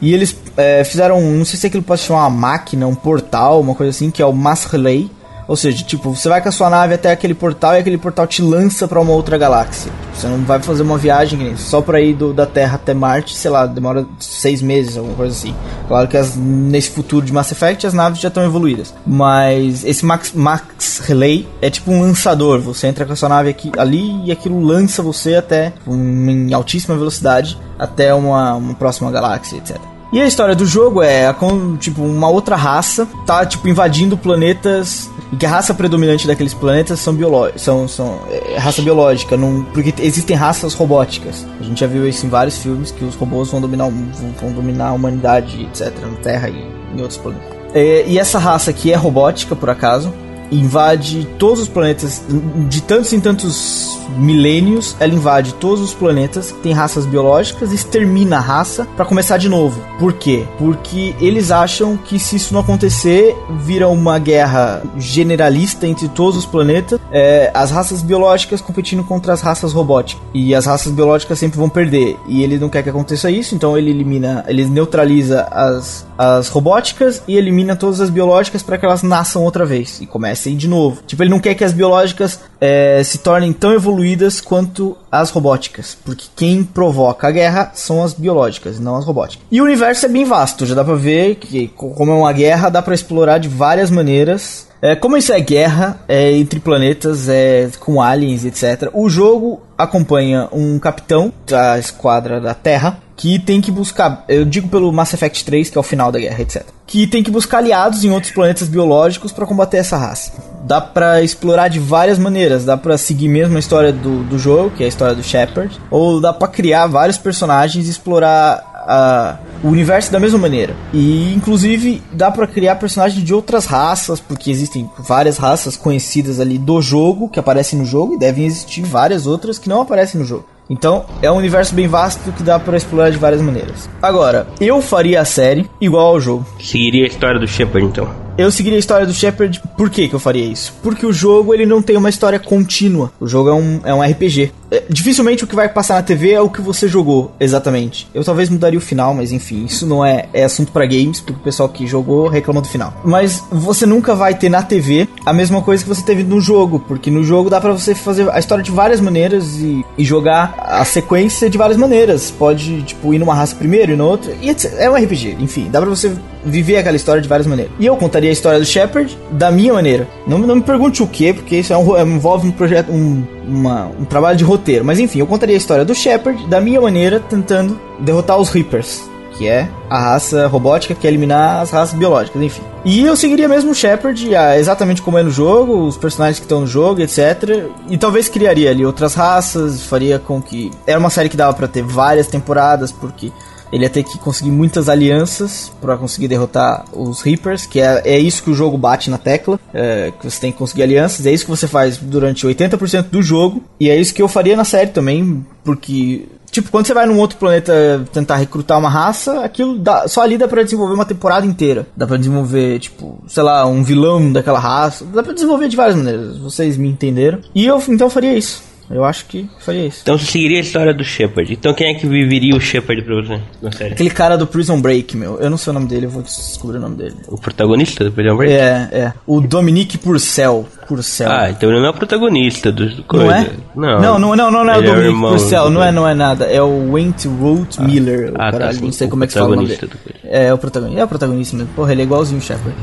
[0.00, 0.36] E eles
[0.84, 4.22] fizeram, não sei se aquilo pode chamar uma máquina, um portal, uma coisa assim, que
[4.22, 5.10] é o Mass Relay.
[5.48, 8.26] Ou seja, tipo, você vai com a sua nave até aquele portal e aquele portal
[8.26, 9.90] te lança pra uma outra galáxia.
[10.14, 13.50] Você não vai fazer uma viagem só pra ir do, da Terra até Marte, sei
[13.50, 15.54] lá, demora seis meses, alguma coisa assim.
[15.88, 18.92] Claro que as- nesse futuro de Mass Effect as naves já estão evoluídas.
[19.06, 22.60] Mas esse Max, Max Relay é tipo um lançador.
[22.60, 26.52] Você entra com a sua nave aqui, ali e aquilo lança você até um, em
[26.52, 29.78] altíssima velocidade até uma, uma próxima galáxia, etc.
[30.10, 34.16] E a história do jogo é a com, tipo uma outra raça tá tipo invadindo
[34.16, 39.36] planetas e que a raça predominante daqueles planetas são biológicos, são, são é, raça biológica,
[39.36, 41.46] não, porque existem raças robóticas.
[41.60, 44.52] A gente já viu isso em vários filmes que os robôs vão dominar vão, vão
[44.52, 46.56] dominar a humanidade, etc, na Terra e
[46.94, 47.58] em outros planetas.
[47.74, 50.10] É, e essa raça que é robótica por acaso
[50.50, 52.22] invade todos os planetas
[52.68, 58.38] de tantos em tantos milênios, ela invade todos os planetas que tem raças biológicas, extermina
[58.38, 59.80] a raça pra começar de novo.
[59.98, 60.44] Por quê?
[60.58, 66.46] Porque eles acham que se isso não acontecer, vira uma guerra generalista entre todos os
[66.46, 70.22] planetas, é, as raças biológicas competindo contra as raças robóticas.
[70.34, 72.16] E as raças biológicas sempre vão perder.
[72.26, 77.22] E ele não quer que aconteça isso, então ele elimina, ele neutraliza as, as robóticas
[77.28, 80.06] e elimina todas as biológicas para que elas nasçam outra vez e
[80.38, 81.02] comecem de novo.
[81.06, 85.96] Tipo, ele não quer que as biológicas é, se tornem tão evoluídas quanto as robóticas,
[86.04, 89.44] porque quem provoca a guerra são as biológicas, não as robóticas.
[89.50, 92.32] E o universo é bem vasto, já dá pra ver que, co- como é uma
[92.32, 94.67] guerra, dá pra explorar de várias maneiras.
[94.80, 98.90] É, como isso é guerra, é entre planetas, é com aliens, etc.
[98.92, 104.68] O jogo acompanha um capitão da esquadra da Terra que tem que buscar, eu digo
[104.68, 106.64] pelo Mass Effect 3, que é o final da guerra, etc.
[106.86, 110.32] Que tem que buscar aliados em outros planetas biológicos para combater essa raça.
[110.62, 114.70] Dá pra explorar de várias maneiras, dá pra seguir mesmo a história do, do jogo,
[114.70, 119.36] que é a história do Shepard, ou dá pra criar vários personagens e explorar a-
[119.62, 120.74] o universo da mesma maneira.
[120.92, 126.58] E inclusive dá pra criar personagens de outras raças, porque existem várias raças conhecidas ali
[126.58, 130.26] do jogo que aparecem no jogo e devem existir várias outras que não aparecem no
[130.26, 130.44] jogo.
[130.70, 133.88] Então, é um universo bem vasto que dá pra explorar de várias maneiras.
[134.02, 136.46] Agora, eu faria a série igual ao jogo.
[136.60, 138.06] Seguiria a história do Shepard, então.
[138.36, 139.60] Eu seguiria a história do Shepard.
[139.78, 140.72] Por que, que eu faria isso?
[140.82, 143.10] Porque o jogo ele não tem uma história contínua.
[143.18, 144.52] O jogo é um, é um RPG.
[144.70, 148.06] É, dificilmente o que vai passar na TV é o que você jogou, exatamente.
[148.14, 151.40] Eu talvez mudaria o final, mas enfim, isso não é, é assunto pra games, porque
[151.40, 152.92] o pessoal que jogou reclama do final.
[153.04, 156.80] Mas você nunca vai ter na TV a mesma coisa que você teve no jogo,
[156.86, 160.54] porque no jogo dá pra você fazer a história de várias maneiras e, e jogar
[160.58, 162.30] a sequência de várias maneiras.
[162.30, 164.32] Pode, tipo, ir numa raça primeiro e na outra.
[164.42, 166.12] E é um RPG, enfim, dá pra você
[166.44, 167.72] viver aquela história de várias maneiras.
[167.78, 170.06] E eu contaria a história do Shepard da minha maneira.
[170.26, 173.22] Não, não me pergunte o que, porque isso é um, ro- envolve um projeto, um,
[173.48, 174.84] uma- um trabalho de roteiro.
[174.84, 179.02] Mas enfim, eu contaria a história do Shepard da minha maneira, tentando derrotar os Reapers.
[179.36, 182.62] Que é a raça robótica que quer eliminar as raças biológicas, enfim.
[182.84, 184.28] E eu seguiria mesmo o Shepard,
[184.58, 187.66] exatamente como é no jogo, os personagens que estão no jogo, etc.
[187.88, 190.72] E talvez criaria ali outras raças, faria com que.
[190.84, 193.30] Era uma série que dava pra ter várias temporadas, porque
[193.72, 198.18] ele ia ter que conseguir muitas alianças pra conseguir derrotar os Reapers, que é, é
[198.18, 201.32] isso que o jogo bate na tecla, é, que você tem que conseguir alianças, é
[201.32, 204.64] isso que você faz durante 80% do jogo, e é isso que eu faria na
[204.64, 206.26] série também, porque...
[206.50, 210.38] Tipo, quando você vai num outro planeta tentar recrutar uma raça, aquilo dá, só ali
[210.38, 211.86] dá pra desenvolver uma temporada inteira.
[211.94, 215.04] Dá pra desenvolver, tipo, sei lá, um vilão daquela raça.
[215.04, 217.40] Dá pra desenvolver de várias maneiras, vocês me entenderam.
[217.54, 218.62] E eu, então, faria isso.
[218.90, 220.00] Eu acho que faria isso.
[220.02, 221.52] Então você seguiria a história do Shepard.
[221.52, 223.92] Então quem é que viveria o Shepard pra você na série?
[223.92, 225.38] Aquele cara do Prison Break, meu.
[225.38, 227.14] Eu não sei o nome dele, eu vou descobrir o nome dele.
[227.28, 228.52] O protagonista do Prison Break?
[228.52, 229.12] É, é.
[229.26, 230.66] O Dominique Purcell.
[230.86, 231.30] Purcell.
[231.30, 233.36] Ah, então ele não é o protagonista do não coisa.
[233.36, 233.50] é?
[233.76, 235.64] Não, não, não, não, não é o Ele Dominique irmão Purcell.
[235.64, 236.46] do Não é, não é nada.
[236.46, 238.32] É o Went Root Miller.
[238.36, 240.20] Ah, tá, caralho, sim, não sei como é que se fala o nome protagonista dele.
[240.46, 241.00] É, o protagonista.
[241.00, 241.72] É o protagonista mesmo.
[241.74, 242.74] Porra, ele é igualzinho o Shepard.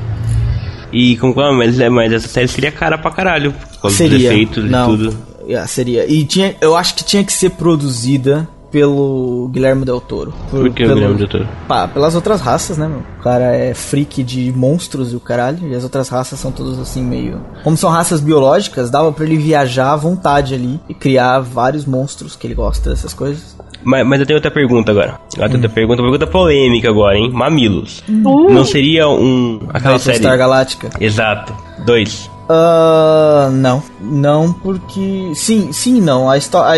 [0.94, 3.52] E como ah, mas, é, mas essa série seria cara pra caralho.
[3.52, 4.30] Por causa dos Seria.
[4.30, 4.94] efeitos não.
[4.94, 5.18] e tudo.
[5.48, 6.06] Yeah, seria.
[6.12, 10.34] E tinha, eu acho que tinha que ser produzida pelo Guilherme Del Toro.
[10.50, 11.48] Por que o pelo- Guilherme Del Toro?
[11.68, 13.00] Pá, pelas outras raças, né, meu?
[13.20, 15.60] O cara é freak de monstros e o caralho.
[15.72, 17.40] E as outras raças são todas assim, meio.
[17.64, 22.36] Como são raças biológicas, dava pra ele viajar à vontade ali e criar vários monstros
[22.36, 23.56] que ele gosta dessas coisas.
[23.84, 25.20] Mas, mas eu tenho outra pergunta agora.
[25.38, 27.30] Eu tenho outra pergunta, uma pergunta polêmica agora, hein?
[27.32, 28.04] Mamilos.
[28.10, 28.52] Uh.
[28.52, 29.60] Não seria um.
[29.70, 30.18] aquela série.
[30.18, 30.90] Battlestar Galáctica.
[31.00, 31.54] Exato.
[31.86, 32.30] Dois.
[32.48, 33.82] Ah, não.
[34.00, 35.32] Não, porque.
[35.36, 36.30] Sim, sim, não.
[36.30, 36.74] A, a,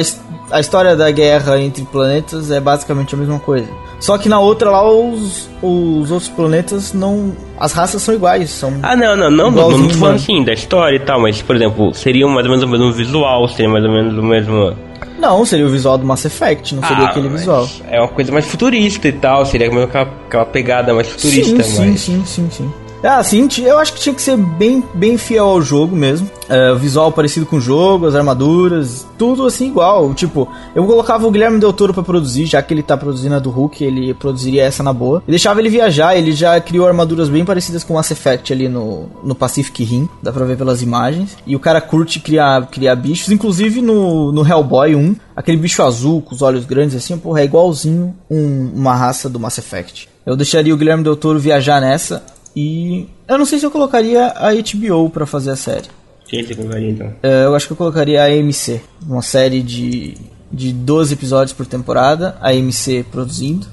[0.52, 3.68] a história da guerra entre planetas é basicamente a mesma coisa.
[4.00, 7.34] Só que na outra lá, os, os outros planetas não.
[7.60, 8.50] As raças são iguais.
[8.52, 10.16] São Ah, não, não, não, não, não tô falando né?
[10.18, 13.48] assim da história e tal, mas, por exemplo, seria mais ou menos o mesmo visual,
[13.48, 14.74] seria mais ou menos o mesmo.
[15.20, 17.68] Não, seria o visual do Mass Effect, não seria Ah, aquele visual.
[17.90, 21.90] É uma coisa mais futurista e tal, seria aquela, aquela pegada mais futurista, sim, sim,
[21.90, 22.00] mas.
[22.02, 22.72] sim, sim, sim.
[23.04, 26.30] Ah, sim, ti- eu acho que tinha que ser bem, bem fiel ao jogo mesmo.
[26.50, 30.14] É, visual parecido com o jogo, as armaduras, tudo assim igual.
[30.14, 33.40] Tipo, eu colocava o Guilherme Del Toro pra produzir, já que ele tá produzindo a
[33.40, 35.22] do Hulk, ele produziria essa na boa.
[35.28, 38.68] E deixava ele viajar, ele já criou armaduras bem parecidas com o Mass Effect ali
[38.70, 41.38] no, no Pacific Rim, dá pra ver pelas imagens.
[41.46, 46.22] E o cara curte criar, criar bichos, inclusive no, no Hellboy 1, aquele bicho azul
[46.22, 50.08] com os olhos grandes assim, porra, é igualzinho um- uma raça do Mass Effect.
[50.26, 52.24] Eu deixaria o Guilherme Del Toro viajar nessa
[52.60, 55.86] e eu não sei se eu colocaria a HBO pra fazer a série.
[56.28, 57.14] Quem você colocaria então?
[57.22, 60.18] É, Eu acho que eu colocaria a AMC, uma série de,
[60.52, 63.68] de 12 episódios por temporada, a AMC produzindo.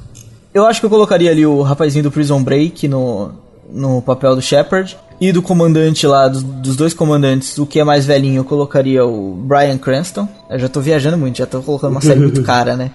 [0.53, 3.33] Eu acho que eu colocaria ali o rapazinho do Prison Break no,
[3.73, 4.95] no papel do Shepard.
[5.25, 9.05] E do comandante lá, dos, dos dois comandantes, o que é mais velhinho, eu colocaria
[9.07, 10.29] o Brian Cranston.
[10.51, 12.91] Eu já tô viajando muito, já tô colocando uma série muito cara, né?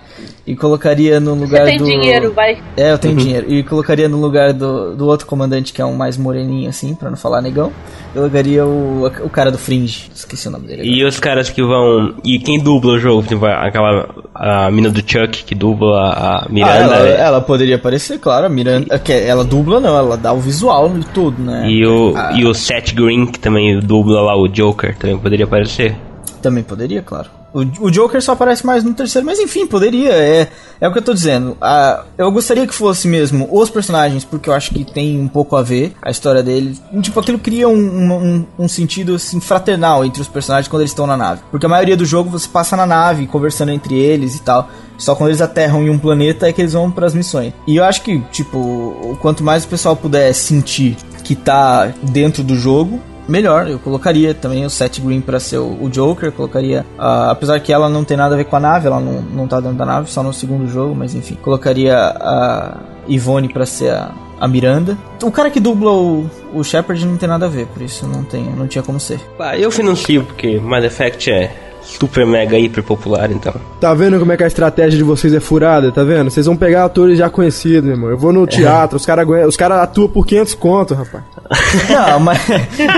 [0.46, 1.86] E colocaria no Você lugar tem do...
[1.86, 2.62] dinheiro, vai.
[2.78, 3.52] É, eu tenho dinheiro.
[3.52, 7.10] E colocaria no lugar do, do outro comandante, que é um mais moreninho, assim, pra
[7.10, 7.72] não falar negão.
[8.14, 10.10] Eu colocaria o, o cara do Fringe.
[10.14, 10.82] Esqueci o nome dele.
[10.84, 10.96] agora.
[10.98, 12.14] E os caras que vão.
[12.24, 13.24] E quem dubla o jogo?
[13.24, 14.08] Tipo, aquela.
[14.34, 16.74] A mina do Chuck que dubla a Ah, Miranda.
[16.96, 17.20] ela, né?
[17.20, 18.46] ela poderia aparecer, claro.
[18.46, 18.98] A Miranda.
[19.00, 21.70] que Ela dubla, não, ela dá o visual e tudo, né?
[21.70, 22.34] E o, Ah.
[22.34, 25.96] e o Seth Green, que também dubla lá o Joker, também poderia aparecer.
[26.42, 27.30] Também poderia, claro.
[27.54, 30.12] O, o Joker só aparece mais no terceiro, mas enfim, poderia.
[30.12, 30.48] É,
[30.80, 31.58] é o que eu tô dizendo.
[31.60, 35.56] Ah, eu gostaria que fosse mesmo os personagens, porque eu acho que tem um pouco
[35.56, 36.82] a ver a história deles.
[37.02, 41.08] Tipo, aquilo cria um, um, um sentido assim, fraternal entre os personagens quando eles estão
[41.08, 41.42] na nave.
[41.50, 44.70] Porque a maioria do jogo você passa na nave, conversando entre eles e tal.
[44.98, 47.54] Só quando eles aterram em um planeta é que eles vão para as missões.
[47.66, 50.98] E eu acho que, tipo, o quanto mais o pessoal puder sentir
[51.30, 53.68] que tá dentro do jogo, melhor.
[53.68, 57.88] Eu colocaria também o Seth Green para ser o, Joker, colocaria, ah, apesar que ela
[57.88, 60.10] não tem nada a ver com a nave, ela não, não tá dentro da nave,
[60.10, 62.78] só no segundo jogo, mas enfim, colocaria a
[63.08, 64.10] Yvonne para ser a,
[64.40, 64.98] a Miranda.
[65.22, 68.24] O cara que dubla o, o Shepard não tem nada a ver, por isso não
[68.24, 69.22] tem, não tinha como ser.
[69.38, 73.54] Ah, eu financio porque Mass Effect é super mega hiper popular, então.
[73.80, 75.92] Tá vendo como é que a estratégia de vocês é furada?
[75.92, 76.30] Tá vendo?
[76.30, 78.10] Vocês vão pegar atores já conhecidos, meu irmão.
[78.10, 81.24] Eu vou no teatro, os caras os cara atuam por 500 conto, rapaz.
[81.90, 82.40] Não, mas,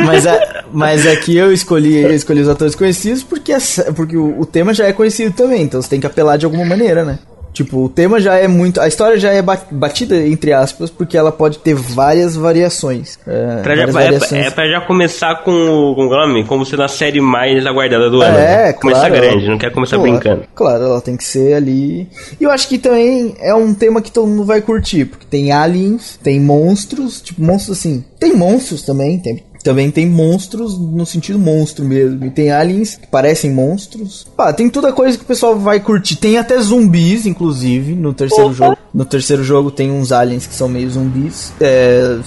[0.06, 4.40] mas, é, mas aqui eu escolhi, eu escolhi os atores conhecidos porque, é- porque o,
[4.42, 7.20] o tema já é conhecido também, então você tem que apelar de alguma maneira, né?
[7.54, 8.80] Tipo, o tema já é muito.
[8.80, 13.20] A história já é ba- batida, entre aspas, porque ela pode ter várias variações.
[13.28, 14.46] É, Pra já, várias é, variações.
[14.48, 18.10] é pra já começar com o, com o nome, como sendo a série mais aguardada
[18.10, 18.38] do ano.
[18.38, 18.74] É, né?
[18.74, 19.16] Começar claro.
[19.28, 20.44] grande, não quer começar Claro, brincando.
[20.56, 22.08] Claro, ela tem que ser ali.
[22.40, 25.52] E eu acho que também é um tema que todo mundo vai curtir, porque tem
[25.52, 28.04] aliens, tem monstros, tipo, monstros assim.
[28.20, 29.44] Tem monstros também, tem.
[29.64, 32.26] Também tem monstros no sentido monstro mesmo.
[32.26, 34.26] E tem aliens que parecem monstros.
[34.36, 36.16] Pá, tem toda coisa que o pessoal vai curtir.
[36.16, 38.54] Tem até zumbis, inclusive, no terceiro Opa.
[38.56, 38.78] jogo.
[38.94, 41.54] No terceiro jogo tem uns aliens que são meio zumbis.
[41.62, 42.18] É,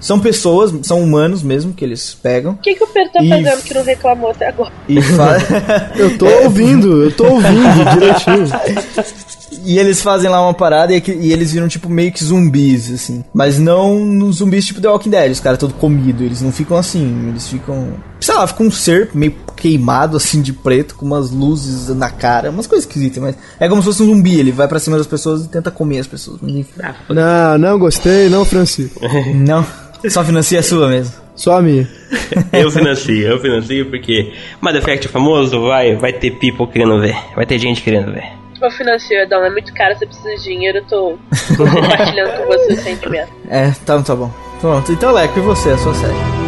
[0.00, 2.52] são pessoas, são humanos mesmo que eles pegam.
[2.52, 4.72] O que, que o Pedro tá E- fazendo que não reclamou até agora?
[4.88, 5.36] E fa-
[5.96, 8.48] Eu tô ouvindo, eu tô ouvindo direitinho.
[9.64, 12.90] E eles fazem lá uma parada e, que- e eles viram, tipo, meio que zumbis,
[12.92, 13.24] assim.
[13.34, 16.22] Mas não nos zumbis tipo The Walking Dead, os caras todo comido.
[16.22, 17.94] Eles não ficam assim, eles ficam.
[18.20, 22.50] Sei lá, fica um ser meio queimado, assim, de preto, com umas luzes na cara,
[22.50, 24.38] umas coisas esquisitas, mas é como se fosse um zumbi.
[24.38, 26.40] Ele vai pra cima das pessoas e tenta comer as pessoas.
[26.42, 26.80] Enfim.
[27.08, 29.00] Não, não gostei, não, Francisco.
[29.34, 29.64] Não,
[30.08, 31.12] só financia a sua mesmo.
[31.34, 31.88] Só a minha.
[32.52, 37.16] Eu financio, eu financio porque Mass Effect é famoso, vai, vai ter people querendo ver.
[37.36, 38.24] Vai ter gente querendo ver.
[38.60, 41.18] Ô, financiadão, é muito caro, você precisa de dinheiro, eu tô,
[41.56, 43.32] tô compartilhando com você o sentimento.
[43.48, 44.30] É, tá, tá bom.
[44.60, 46.47] Pronto, então Leco, e você, a sua série?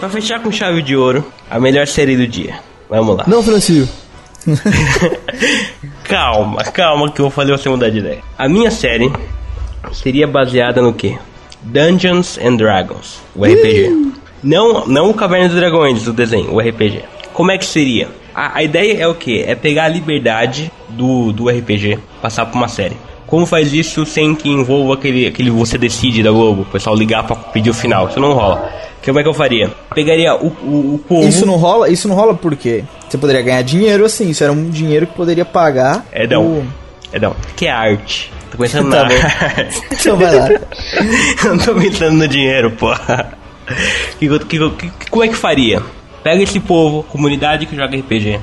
[0.00, 2.54] Pra fechar com chave de ouro, a melhor série do dia.
[2.88, 3.24] Vamos lá.
[3.26, 3.92] Não, Francisco.
[6.04, 8.18] Calma, calma que eu vou fazer você mudar de ideia.
[8.36, 9.12] A minha série
[9.92, 11.16] seria baseada no quê?
[11.62, 14.14] Dungeons and Dragons, o RPG.
[14.42, 17.04] Não, não o Caverna dos Dragões, o desenho, o RPG.
[17.32, 18.08] Como é que seria?
[18.34, 19.44] A, a ideia é o quê?
[19.46, 22.96] É pegar a liberdade do, do RPG, passar pra uma série.
[23.26, 27.24] Como faz isso sem que envolva aquele, aquele você decide da Globo, o pessoal ligar
[27.24, 28.08] pra pedir o final?
[28.08, 28.68] Isso não rola.
[29.04, 29.70] Como é que eu faria?
[29.94, 31.26] Pegaria o, o, o povo.
[31.26, 31.88] Isso não rola?
[31.88, 32.84] Isso não rola por quê?
[33.08, 36.04] Você poderia ganhar dinheiro assim, isso era um dinheiro que poderia pagar.
[36.12, 36.44] É, não.
[36.46, 36.66] o-
[37.12, 37.34] É não.
[37.56, 38.30] Que é arte.
[38.50, 39.08] Tô pensando Tá na.
[39.92, 40.48] Então vai lá.
[40.50, 43.32] Eu não tô pensando no dinheiro, porra.
[44.18, 45.82] Que, que, que, que- como é que faria?
[46.22, 48.38] Pega esse povo, comunidade que joga RPG.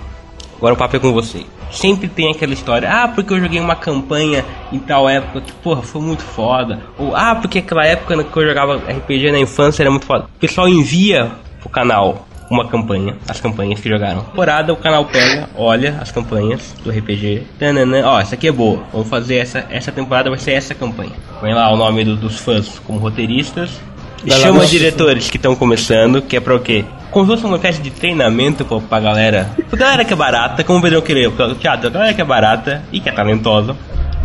[0.58, 1.42] Agora o papo é com você.
[1.72, 5.82] Sempre tem aquela história, ah, porque eu joguei uma campanha em tal época que, porra,
[5.82, 6.80] foi muito foda.
[6.98, 10.26] Ou, ah, porque aquela época que eu jogava RPG na infância era muito foda.
[10.26, 14.22] O pessoal envia pro canal uma campanha, as campanhas que jogaram.
[14.22, 17.44] Temporada, o canal pega, olha as campanhas do RPG.
[17.60, 18.82] Tananã, ó, essa aqui é boa.
[18.94, 21.12] Vamos fazer essa, essa temporada vai ser essa campanha.
[21.42, 23.82] Põe lá o nome do- dos fãs como roteiristas.
[24.28, 26.84] Vai Chama diretores que estão começando, que é pra o quê?
[27.14, 29.50] Se fosse uma espécie de treinamento pra, pra galera.
[29.70, 32.84] Pra galera que é barata, como o Pedrão querer, teatro, a galera que é barata
[32.92, 33.76] e que é talentosa.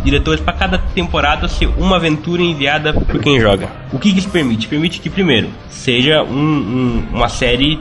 [0.03, 3.69] Diretores pra cada temporada ser uma aventura enviada por quem joga.
[3.91, 4.67] O que, que isso permite?
[4.67, 7.79] Permite que, primeiro, seja um- um- uma série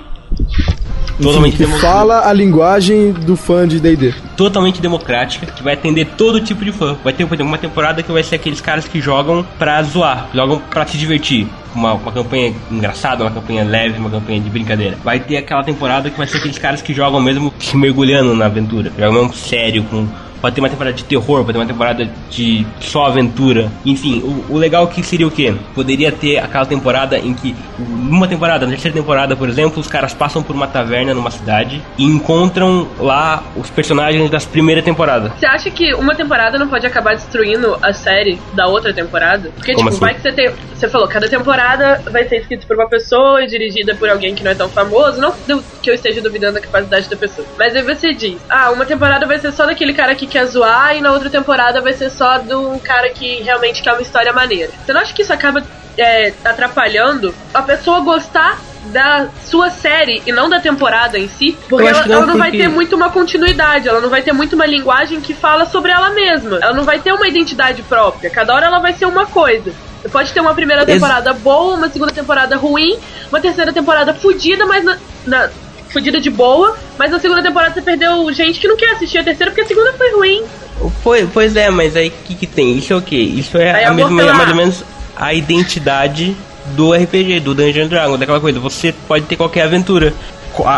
[1.23, 4.15] totalmente Que demo- fala a linguagem do fã de D&D.
[4.37, 6.97] totalmente democrática, que vai atender todo tipo de fã.
[7.03, 10.29] Vai ter, por exemplo, uma temporada que vai ser aqueles caras que jogam pra zoar,
[10.35, 11.47] jogam pra se divertir.
[11.75, 14.99] Uma, uma campanha engraçada, uma campanha leve, uma campanha de brincadeira.
[15.03, 18.45] Vai ter aquela temporada que vai ser aqueles caras que jogam mesmo se mergulhando na
[18.47, 20.07] aventura, jogam mesmo sério, com,
[20.43, 23.71] pode ter uma temporada de terror, pode ter uma temporada de só aventura.
[23.87, 25.55] Enfim, o, o legal que seria o quê?
[25.75, 30.13] Poderia ter aquela temporada em que, numa temporada, na terceira temporada, por exemplo, os caras
[30.13, 35.33] passam por uma taverna numa cidade e encontram lá os personagens das primeira temporada.
[35.39, 39.51] Você acha que uma temporada não pode acabar destruindo a série da outra temporada?
[39.55, 40.13] Porque, Como tipo, assim?
[40.13, 40.53] vai que você tem.
[40.75, 44.43] Você falou, cada temporada vai ser escrita por uma pessoa e dirigida por alguém que
[44.43, 45.21] não é tão famoso.
[45.21, 45.33] Não
[45.83, 47.47] que eu esteja duvidando da capacidade da pessoa.
[47.59, 50.97] Mas aí você diz, ah, uma temporada vai ser só daquele cara que quer zoar
[50.97, 54.33] e na outra temporada vai ser só de um cara que realmente quer uma história
[54.33, 54.73] maneira.
[54.85, 55.63] Você não acha que isso acaba
[55.99, 61.57] é, atrapalhando a pessoa gostar da sua série e não da temporada em si?
[61.69, 64.33] Porque ela, que não, ela não vai ter muito uma continuidade, ela não vai ter
[64.33, 66.59] muito uma linguagem que fala sobre ela mesma.
[66.61, 68.31] Ela não vai ter uma identidade própria.
[68.31, 69.73] Cada hora ela vai ser uma coisa.
[70.11, 74.67] Pode ter uma primeira Ex- temporada boa, uma segunda temporada ruim, uma terceira temporada fodida,
[74.67, 75.51] mas na, na
[75.93, 79.25] fodida de boa, mas na segunda temporada você perdeu gente que não quer assistir a
[79.25, 80.43] terceira porque a segunda foi ruim.
[81.05, 82.77] Pois, pois é, mas aí o que, que tem?
[82.79, 83.17] Isso é o quê?
[83.17, 84.35] Isso é Aí a mesma, falar.
[84.35, 84.85] mais ou menos
[85.17, 86.37] a identidade
[86.77, 88.59] do RPG, do Dungeons and Dragons, daquela coisa.
[88.61, 90.13] Você pode ter qualquer aventura.
[90.65, 90.71] A-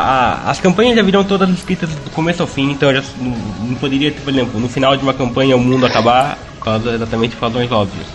[0.46, 3.30] a- as campanhas já viram todas escritas do começo ao fim, então já não,
[3.68, 7.34] não poderia, por exemplo, no final de uma campanha o mundo acabar por causa exatamente
[7.36, 8.06] por razões óbvias.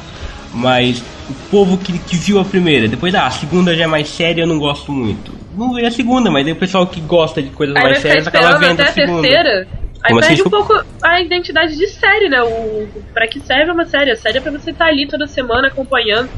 [0.53, 4.09] Mas o povo que, que viu a primeira, depois ah, a segunda já é mais
[4.09, 5.31] séria, eu não gosto muito.
[5.59, 8.25] Não veio a segunda, mas aí o pessoal que gosta de coisas Aí mais sérias
[8.25, 9.21] acaba vendo até a segunda.
[9.21, 9.67] terceira.
[10.01, 10.73] Aí Como assim, perde um desculpa?
[10.73, 12.41] pouco a identidade de série, né?
[12.41, 14.11] O, pra que serve uma série?
[14.11, 16.29] A série é pra você estar ali toda semana acompanhando,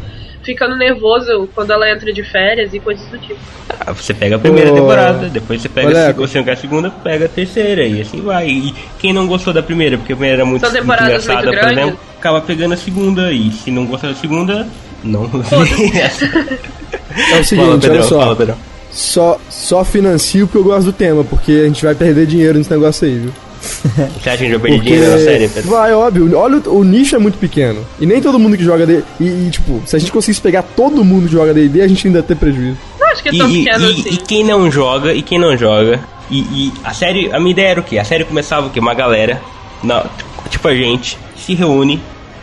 [0.41, 3.39] ficando nervoso quando ela entra de férias e coisas do tipo.
[3.80, 6.89] Ah, Você pega a primeira temporada, depois você pega a você não quer a segunda,
[6.89, 8.47] pega a terceira e assim vai.
[8.49, 11.72] E quem não gostou da primeira, porque a primeira era muito, muito engraçada, muito por
[11.72, 14.67] exemplo, acaba pegando a segunda e se não gostou da segunda,
[15.03, 15.30] não.
[17.32, 18.19] É o seguinte, fala, Pedrão, olha só.
[18.22, 18.57] fala, Pedrão.
[18.91, 22.69] Só, só financio porque eu gosto do tema, porque a gente vai perder dinheiro nesse
[22.71, 23.31] negócio aí, viu?
[23.61, 25.69] Você acha que a gente vai perder Porque dinheiro na série, Pedro?
[25.69, 26.37] vai, óbvio.
[26.37, 27.85] Olha, o, o nicho é muito pequeno.
[27.99, 29.03] E nem todo mundo que joga D&D...
[29.19, 32.05] E, e, tipo, se a gente conseguisse pegar todo mundo que joga D&D, a gente
[32.07, 32.77] ainda ia ter prejuízo.
[32.99, 34.09] Não acho que é E, tão e- pequeno e- assim.
[34.09, 37.67] e quem não joga, e quem não joga, e, e a série, a minha ideia
[37.69, 37.97] era o quê?
[37.99, 38.79] A série começava o quê?
[38.79, 39.39] Uma galera,
[39.83, 40.03] não,
[40.49, 42.01] tipo a gente, se reúne,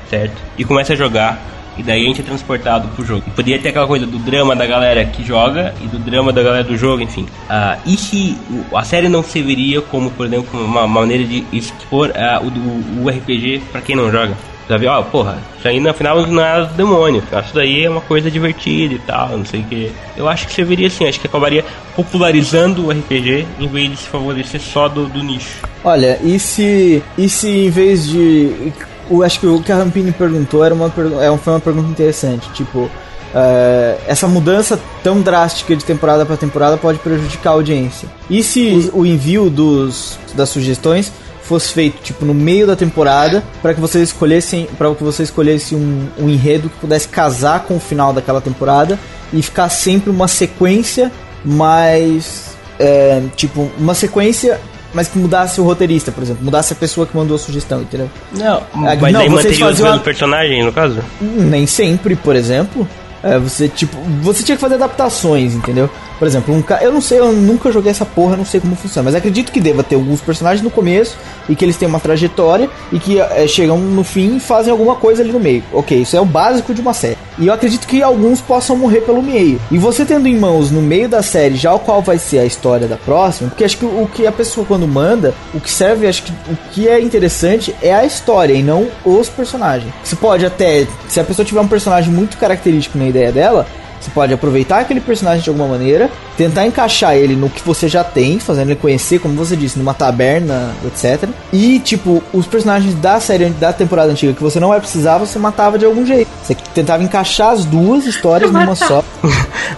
[0.08, 0.36] certo?
[0.56, 1.42] E começa a jogar,
[1.78, 3.22] e daí a gente é transportado pro jogo.
[3.34, 6.64] Poderia ter aquela coisa do drama da galera que joga e do drama da galera
[6.64, 7.26] do jogo, enfim.
[7.48, 8.36] Ah, e se
[8.74, 13.62] a série não serviria como, por exemplo, uma, maneira de expor ah, o, o RPG
[13.70, 14.36] pra quem não joga?
[14.68, 14.90] Já viu?
[14.90, 17.22] Ó, porra, isso aí no final não é demônio.
[17.42, 19.90] Isso daí é uma coisa divertida e tal, não sei o que.
[20.14, 21.64] Eu acho que serviria assim, acho que acabaria
[21.96, 25.60] popularizando o RPG em vez de se favorecer só do, do nicho.
[25.82, 28.72] Olha, e se, e se em vez de.
[29.10, 32.50] Eu acho que o que a Rampini perguntou era uma, é, foi uma pergunta interessante.
[32.52, 32.90] Tipo,
[33.34, 38.08] é, essa mudança tão drástica de temporada para temporada pode prejudicar a audiência.
[38.28, 43.72] E se o envio dos, das sugestões fosse feito tipo no meio da temporada para
[43.72, 47.80] que vocês escolhessem para que você escolhesse um, um enredo que pudesse casar com o
[47.80, 48.98] final daquela temporada
[49.32, 51.10] e ficar sempre uma sequência
[51.42, 54.60] mais é, tipo uma sequência
[54.94, 58.10] mas que mudasse o roteirista, por exemplo, mudasse a pessoa que mandou a sugestão, entendeu?
[58.32, 60.98] Não, Ah, mas não, daí vocês manteria os mesmos a- personagens, no caso?
[61.20, 62.88] Nem sempre, por exemplo.
[63.22, 65.90] É, você tipo, você tinha que fazer adaptações, entendeu?
[66.18, 66.82] Por exemplo, um ca...
[66.82, 69.60] eu não sei, eu nunca joguei essa porra, não sei como funciona, mas acredito que
[69.60, 71.16] deva ter alguns personagens no começo
[71.48, 74.96] e que eles têm uma trajetória e que é, chegam no fim e fazem alguma
[74.96, 75.62] coisa ali no meio.
[75.72, 77.16] Ok, isso é o básico de uma série.
[77.38, 79.60] E eu acredito que alguns possam morrer pelo meio.
[79.70, 82.44] E você tendo em mãos no meio da série já o qual vai ser a
[82.44, 86.06] história da próxima, porque acho que o que a pessoa quando manda, o que serve,
[86.06, 89.92] acho que o que é interessante é a história e não os personagens.
[90.02, 93.66] Você pode até, se a pessoa tiver um personagem muito característico na ideia dela,
[94.00, 98.04] você pode aproveitar aquele personagem de alguma maneira, tentar encaixar ele no que você já
[98.04, 101.28] tem, fazendo ele conhecer, como você disse, numa taberna, etc.
[101.52, 105.38] E, tipo, os personagens da série da temporada antiga que você não vai precisar, você
[105.38, 106.28] matava de algum jeito.
[106.42, 109.04] Você tentava encaixar as duas histórias numa só.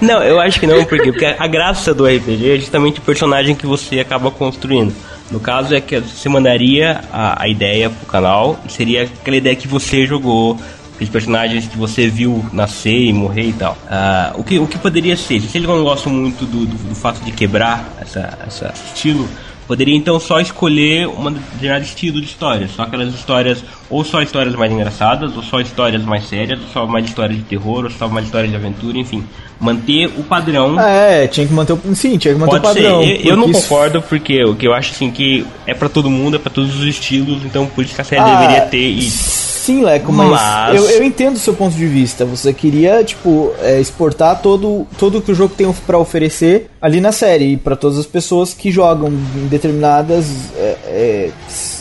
[0.00, 1.12] Não, eu acho que não, por quê?
[1.12, 4.94] Porque a graça do RPG é justamente o personagem que você acaba construindo.
[5.30, 9.54] No caso é que você mandaria a, a ideia pro canal e seria aquela ideia
[9.54, 10.58] que você jogou,
[11.00, 13.76] aqueles personagens que você viu nascer e morrer e tal.
[13.90, 15.40] Ah, o, que, o que poderia ser?
[15.40, 19.26] Se eles não gostam muito do, do, do fato de quebrar essa, essa estilo,
[19.66, 22.68] poderia então só escolher um determinado estilo de história.
[22.68, 26.86] Só aquelas histórias, ou só histórias mais engraçadas, ou só histórias mais sérias, ou só
[26.86, 29.24] mais histórias de terror, ou só mais histórias de aventura, enfim.
[29.58, 30.78] Manter o padrão.
[30.78, 31.94] É, tinha que manter o.
[31.94, 33.02] Sim, tinha que manter Pode o padrão.
[33.02, 33.20] ser.
[33.26, 36.10] Eu, eu não isso- concordo porque o que eu acho assim que é pra todo
[36.10, 38.78] mundo, é pra todos os estilos, então por isso que a série Ah, deveria ter
[38.86, 39.39] isso.
[39.60, 42.24] Sim, Leco, mas, Mas- Eu, eu entendo o seu ponto de vista.
[42.24, 47.12] Você queria, tipo, é, exportar todo, tudo que o jogo tem pra oferecer ali na
[47.12, 51.30] série, pra todas as pessoas que jogam em determinadas é, é,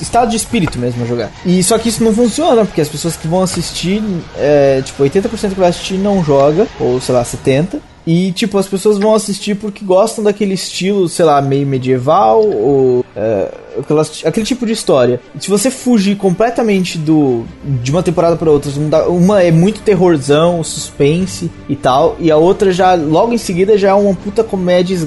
[0.01, 1.31] estado de espírito mesmo a jogar.
[1.45, 4.03] E só que isso não funciona, porque as pessoas que vão assistir,
[4.37, 7.79] é, tipo, 80% que vai assistir não joga, ou sei lá, 70%.
[8.11, 13.05] E, tipo, as pessoas vão assistir porque gostam daquele estilo, sei lá, meio medieval ou
[13.15, 15.21] é, aquelas- aquele tipo de história.
[15.39, 17.45] Se você fugir completamente do
[17.83, 18.71] de uma temporada para outra,
[19.07, 23.89] uma- é muito terrorzão, suspense e tal, e a outra já, logo em seguida, já
[23.89, 24.97] é uma puta comédia.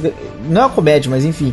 [0.49, 1.53] Não é uma comédia, mas enfim,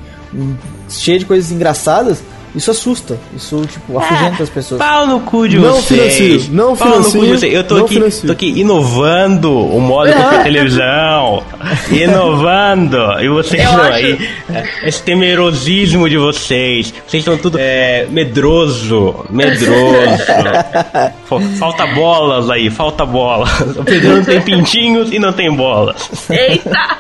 [0.88, 2.22] cheia de coisas engraçadas.
[2.56, 4.80] Isso assusta, isso, tipo, afugenta as pessoas.
[4.80, 6.16] Pau no cu de Não vocês.
[6.36, 7.54] financio, não Pau no cu de financio, vocês.
[7.54, 8.26] Eu tô não aqui, financio.
[8.28, 11.43] tô aqui inovando o modo fui televisão.
[11.91, 12.97] inovando.
[13.22, 14.30] E vocês Eu não acho- aí.
[14.54, 16.93] é, Esse temerosismo de vocês.
[17.08, 19.26] Vocês estão tudo é, medroso.
[19.30, 20.24] Medroso.
[21.26, 23.50] Fa- Falta bolas aí, falta bolas.
[23.78, 26.10] O Pedro não tem pintinhos e não tem bolas.
[26.30, 26.97] Eita!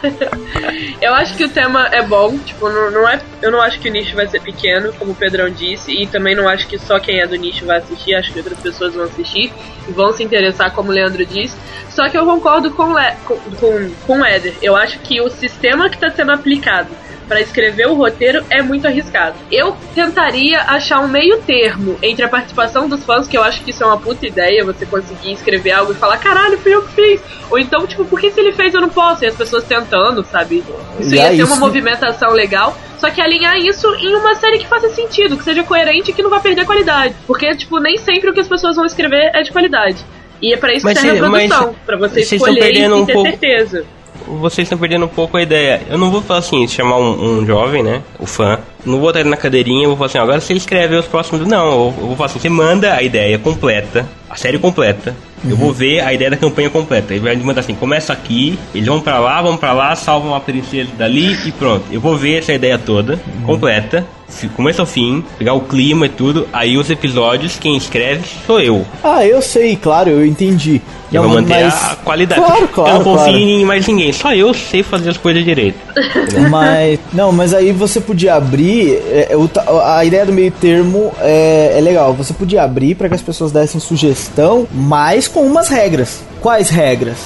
[1.01, 3.19] Eu acho que o tema é bom, tipo, não, não é.
[3.41, 6.35] Eu não acho que o nicho vai ser pequeno, como o Pedrão disse, e também
[6.35, 9.05] não acho que só quem é do nicho vai assistir, acho que outras pessoas vão
[9.05, 9.53] assistir
[9.87, 11.55] e vão se interessar, como o Leandro disse.
[11.89, 14.55] Só que eu concordo com, Le, com, com, com o Éder.
[14.61, 16.89] Eu acho que o sistema que está sendo aplicado
[17.29, 19.35] para escrever o roteiro é muito arriscado.
[19.51, 23.69] Eu tentaria achar um meio termo entre a participação dos fãs, que eu acho que
[23.69, 26.91] isso é uma puta ideia, você conseguir escrever algo e falar, caralho, fui eu que
[26.93, 27.21] fiz.
[27.51, 29.23] Ou então, tipo, por que se ele fez eu não posso?
[29.23, 30.63] E as pessoas tentando, sabe?
[30.99, 31.59] Isso ia é ser uma isso.
[31.59, 32.75] movimentação legal.
[32.97, 36.21] Só que alinhar isso em uma série que faça sentido, que seja coerente e que
[36.21, 37.15] não vai perder qualidade.
[37.25, 40.03] Porque, tipo, nem sempre o que as pessoas vão escrever é de qualidade.
[40.41, 43.05] E é pra isso Mas que serve a produção, pra você escolher e, e um
[43.05, 43.85] ter pouco- certeza.
[44.27, 45.81] Vocês estão perdendo um pouco a ideia.
[45.89, 48.01] Eu não vou falar assim, chamar um, um jovem, né?
[48.19, 48.59] O fã.
[48.85, 51.45] Não vou botar ele na cadeirinha vou falar assim, agora você escreve os próximos.
[51.47, 55.15] Não, eu, eu vou falar assim, você manda a ideia completa, a série completa.
[55.47, 57.13] Eu vou ver a ideia da campanha completa.
[57.13, 60.31] Ele vai me mandar assim, começa aqui, eles vão pra lá, vão pra lá, salvam
[60.31, 61.85] uma princesa dali e pronto.
[61.91, 64.18] Eu vou ver essa ideia toda, completa, fi-
[64.55, 66.47] começo ao fim, pegar o clima e tudo.
[66.53, 68.85] Aí os episódios, quem escreve sou eu.
[69.03, 70.81] Ah, eu sei, claro, eu entendi.
[71.11, 72.39] Eu vou manter mas- a qualidade.
[72.41, 73.37] Claro, eu claro, não confio claro.
[73.39, 75.77] em mais ninguém, só eu sei fazer as coisas direito.
[76.49, 78.93] Mas, não, mas aí você podia abrir.
[79.11, 82.13] é, ta- a ideia do meio termo é, é legal.
[82.13, 86.21] Você podia abrir para que as pessoas dessem sugestão, mas com umas regras.
[86.41, 87.17] Quais regras?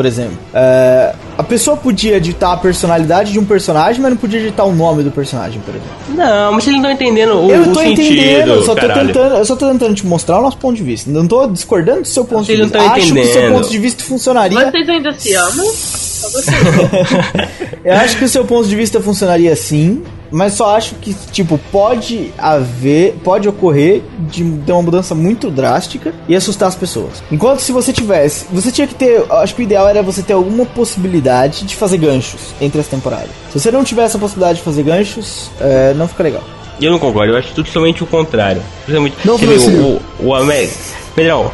[0.00, 4.40] Por exemplo, É, a pessoa podia editar a personalidade de um personagem, mas não podia
[4.40, 5.92] editar o nome do personagem, por exemplo.
[6.08, 8.80] Não, mas vocês não estão entendendo o, eu o tô sentido, entendendo, eu só tô,
[8.80, 9.08] caralho.
[9.08, 11.10] tentando, eu só tô tentando te mostrar o nosso ponto de vista.
[11.10, 12.80] Não tô discordando do seu ponto Vocês de vista.
[12.80, 13.52] Acho que o seu entendendo.
[13.52, 14.70] ponto de vista funcionaria.
[14.70, 15.66] Vocês ainda se amam?
[17.84, 21.58] Eu acho que o seu ponto de vista funcionaria sim, mas só acho que, tipo,
[21.72, 27.22] pode haver, pode ocorrer de ter uma mudança muito drástica e assustar as pessoas.
[27.30, 30.22] Enquanto se você tivesse, você tinha que ter, eu acho que o ideal era você
[30.22, 33.30] ter alguma possibilidade de fazer ganchos entre as temporadas.
[33.52, 36.42] Se você não tiver essa possibilidade de fazer ganchos, é, não fica legal.
[36.80, 38.62] Eu não concordo, eu acho tudo somente o contrário.
[38.84, 40.00] Principalmente Não, você vê Francisco.
[40.18, 40.72] o, o, o América.
[41.14, 41.50] Pedrão,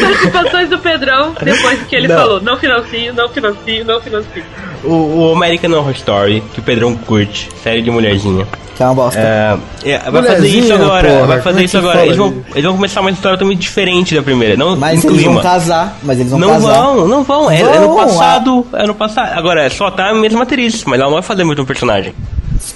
[0.00, 2.16] Participações do Pedrão depois que ele Não.
[2.16, 4.42] falou: não financio, não financio, não financio.
[4.84, 4.90] o,
[5.30, 8.46] o American Horror Story, que o Pedrão curte, série de mulherzinha.
[8.76, 9.18] Que é uma bosta.
[9.18, 12.04] É, é, vai fazer isso agora, porra, vai fazer é isso agora.
[12.04, 15.34] Eles vão, eles vão começar uma história também diferente da primeira, não mas eles clima.
[15.34, 16.82] vão casar, mas eles vão Não casar.
[16.82, 17.50] vão, não vão.
[17.50, 19.32] É, é no Vão, passado, é no passado.
[19.38, 22.12] Agora, só tá a mesma atriz, mas ela não vai fazer o mesmo personagem.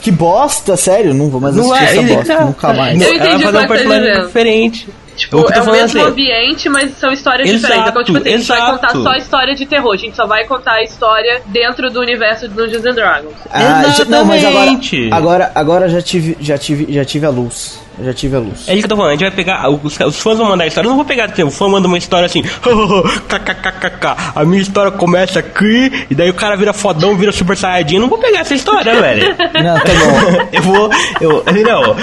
[0.00, 2.98] Que bosta, sério, não vou mais Não assistir é, essa bosta, tá- nunca mais.
[2.98, 4.88] Não, Eu ela entendi vai fazer um tá personagem diferente.
[5.20, 6.00] Tipo, é o mesmo assim.
[6.00, 7.90] ambiente, mas são histórias Exato, diferentes.
[7.90, 8.72] Então, tipo assim, a gente vai exato.
[8.72, 9.92] contar só a história de terror.
[9.92, 13.34] A gente só vai contar a história dentro do universo de Dungeons and Dragons.
[13.50, 15.08] Ah, já- não, mas agora, Exatamente.
[15.12, 17.78] agora, agora já tive, já tive, já tive a luz.
[18.02, 18.66] Já tive a luz.
[18.66, 19.68] É isso que eu tô falando, a gente vai pegar.
[19.68, 20.86] Os, os fãs vão mandar a história.
[20.86, 22.40] Eu não vou pegar, tipo, o fã manda uma história assim,
[23.28, 24.16] kkkk.
[24.34, 27.96] A minha história começa aqui, e daí o cara vira fodão, vira super saiyajin.
[27.96, 29.36] Eu não vou pegar essa história, velho.
[29.38, 30.48] Não, tá bom.
[30.52, 30.90] Eu vou.
[31.20, 31.96] Eu, não,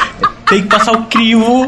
[0.49, 1.67] tem que passar o crivo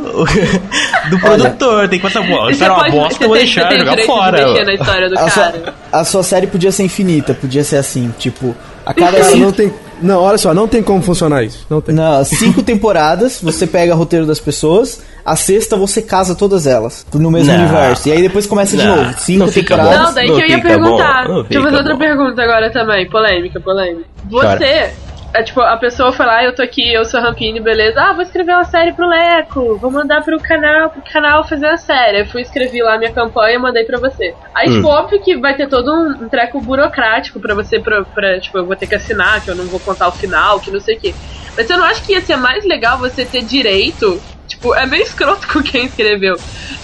[1.10, 1.88] do produtor.
[1.90, 2.26] Tem que passar.
[2.28, 4.38] Pô, a E história é uma bosta, eu vou deixar jogar fora.
[4.38, 5.74] de mexer na história do A sua, cara.
[5.92, 8.56] a sua série podia ser infinita, podia ser assim, tipo,
[8.86, 9.74] a cada Cara, não tem.
[10.02, 11.66] Não, olha só, não tem como funcionar isso.
[11.70, 11.94] Não tem.
[11.94, 17.06] não, cinco temporadas, você pega o roteiro das pessoas, a sexta você casa todas elas
[17.14, 17.60] no mesmo Não.
[17.60, 18.08] universo.
[18.08, 19.20] E aí depois começa de Não, novo.
[19.20, 19.84] Cinco não fica bom.
[19.84, 20.08] temporadas.
[20.08, 21.28] Não, daí Não que eu ia perguntar.
[21.28, 22.00] bom, Deixa eu fazer outra bom.
[22.00, 23.10] pergunta agora também.
[23.10, 24.06] Polêmica, polêmica.
[24.30, 24.90] Você.
[25.32, 28.02] É, tipo, a pessoa foi lá, eu tô aqui, eu sou Rampini, beleza.
[28.02, 31.78] Ah, vou escrever uma série pro Leco, vou mandar pro canal, pro canal fazer a
[31.78, 32.22] série.
[32.22, 34.34] Eu fui escrever lá minha campanha e mandei pra você.
[34.56, 34.76] Aí, Hum.
[34.76, 38.58] tipo, óbvio que vai ter todo um, um treco burocrático pra você, pra, pra, tipo,
[38.58, 40.98] eu vou ter que assinar, que eu não vou contar o final, que não sei
[40.98, 41.14] o quê.
[41.56, 44.86] Mas você não acha que ia ser mais legal você ter direito, tipo, Tipo, é
[44.86, 46.36] meio escroto com quem escreveu.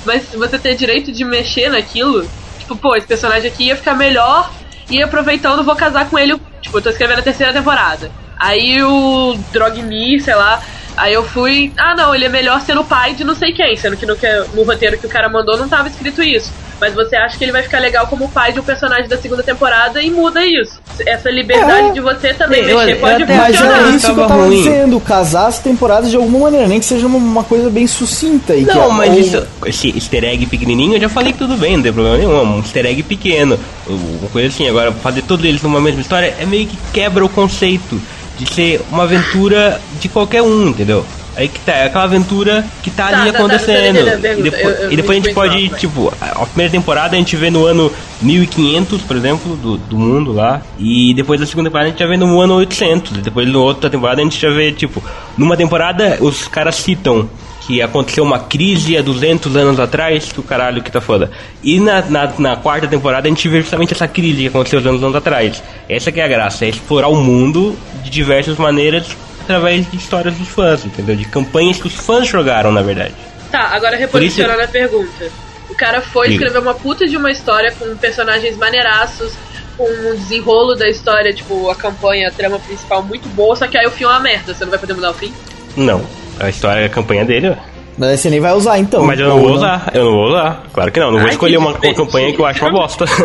[0.05, 2.25] Mas você ter direito de mexer naquilo,
[2.59, 4.49] tipo, pô, esse personagem aqui ia ficar melhor
[4.89, 6.39] e aproveitando vou casar com ele.
[6.61, 8.09] Tipo, eu tô escrevendo a terceira temporada.
[8.45, 10.61] Aí o Drogmi, sei lá,
[10.95, 11.73] aí eu fui.
[11.77, 14.27] Ah não, ele é melhor sendo pai de não sei quem, sendo que no, que
[14.53, 16.51] no roteiro que o cara mandou não tava escrito isso.
[16.79, 19.41] Mas você acha que ele vai ficar legal como pai de um personagem da segunda
[19.41, 20.77] temporada e muda isso.
[21.07, 21.91] Essa liberdade É.
[21.93, 24.57] de você também Eu- mexer eu pode até- Mas é isso que eu Tava ruim.
[24.57, 28.53] dizendo, casar as temporadas de alguma maneira, nem que seja uma, uma coisa bem sucinta.
[28.53, 31.55] E que Não, é- mas isso, esse easter egg pequenininho eu já falei que tudo
[31.55, 32.41] bem, não tem problema nenhum.
[32.43, 34.67] Um easter egg pequeno, uma coisa assim.
[34.67, 38.01] Agora, fazer todos eles numa mesma história é meio que quebra o conceito
[38.37, 41.05] de ser uma aventura de qualquer um, entendeu?
[41.37, 44.05] Aí que tá, é aquela aventura que tá, Tá, ali tá, tá, acontecendo.
[44.05, 46.13] tá, tá, tá, tá, e depois, eu- eu e depois a gente pode, entendi, tipo,
[46.21, 50.61] a primeira temporada a gente vê no ano 1500, por exemplo, do, do mundo lá.
[50.79, 53.17] E depois da segunda temporada a gente já vê no ano 800.
[53.17, 55.03] E depois na outra temporada a gente já vê, tipo,
[55.37, 57.29] numa temporada os caras citam
[57.65, 61.31] que aconteceu uma crise há 200 anos atrás, que o caralho que tá foda.
[61.63, 65.03] E na, na, na quarta temporada a gente vê justamente essa crise que aconteceu 200
[65.03, 65.63] anos atrás.
[65.89, 69.07] Essa que é a graça, é explorar o mundo de diversas maneiras
[69.41, 71.15] através de histórias dos fãs, entendeu?
[71.15, 73.13] De campanhas que os fãs jogaram, na verdade.
[73.51, 75.31] Tá, agora Por isso- reposicionando a pergunta.
[75.69, 79.33] O cara foi escrever uma puta de uma história com personagens maneiraços,
[79.75, 83.77] com um desenrolo da história, tipo, a campanha, a trama principal muito boa, só que
[83.77, 85.33] aí o fim é uma merda, você não vai poder mudar o fim?
[85.75, 86.05] Não,
[86.39, 87.57] a história é a campanha dele, ué.
[87.97, 89.05] Mas aí você nem vai usar então.
[89.05, 90.63] Mas eu não Ou vou usar, eu não vou usar.
[90.73, 93.05] Claro que não, não vou Ai, escolher uma, uma campanha que eu acho uma bosta.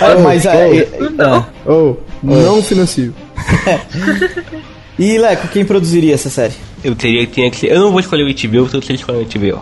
[0.00, 0.88] Ah, mas Oh, aí.
[1.18, 1.22] oh.
[1.22, 1.44] ah.
[1.66, 3.12] Ou, não financio.
[4.98, 6.54] E Leco, quem produziria essa série?
[6.82, 7.70] eu teria que tinha que ser.
[7.70, 9.46] Eu não vou escolher o HBO, então você escolhe o HBO.
[9.46, 9.60] Eu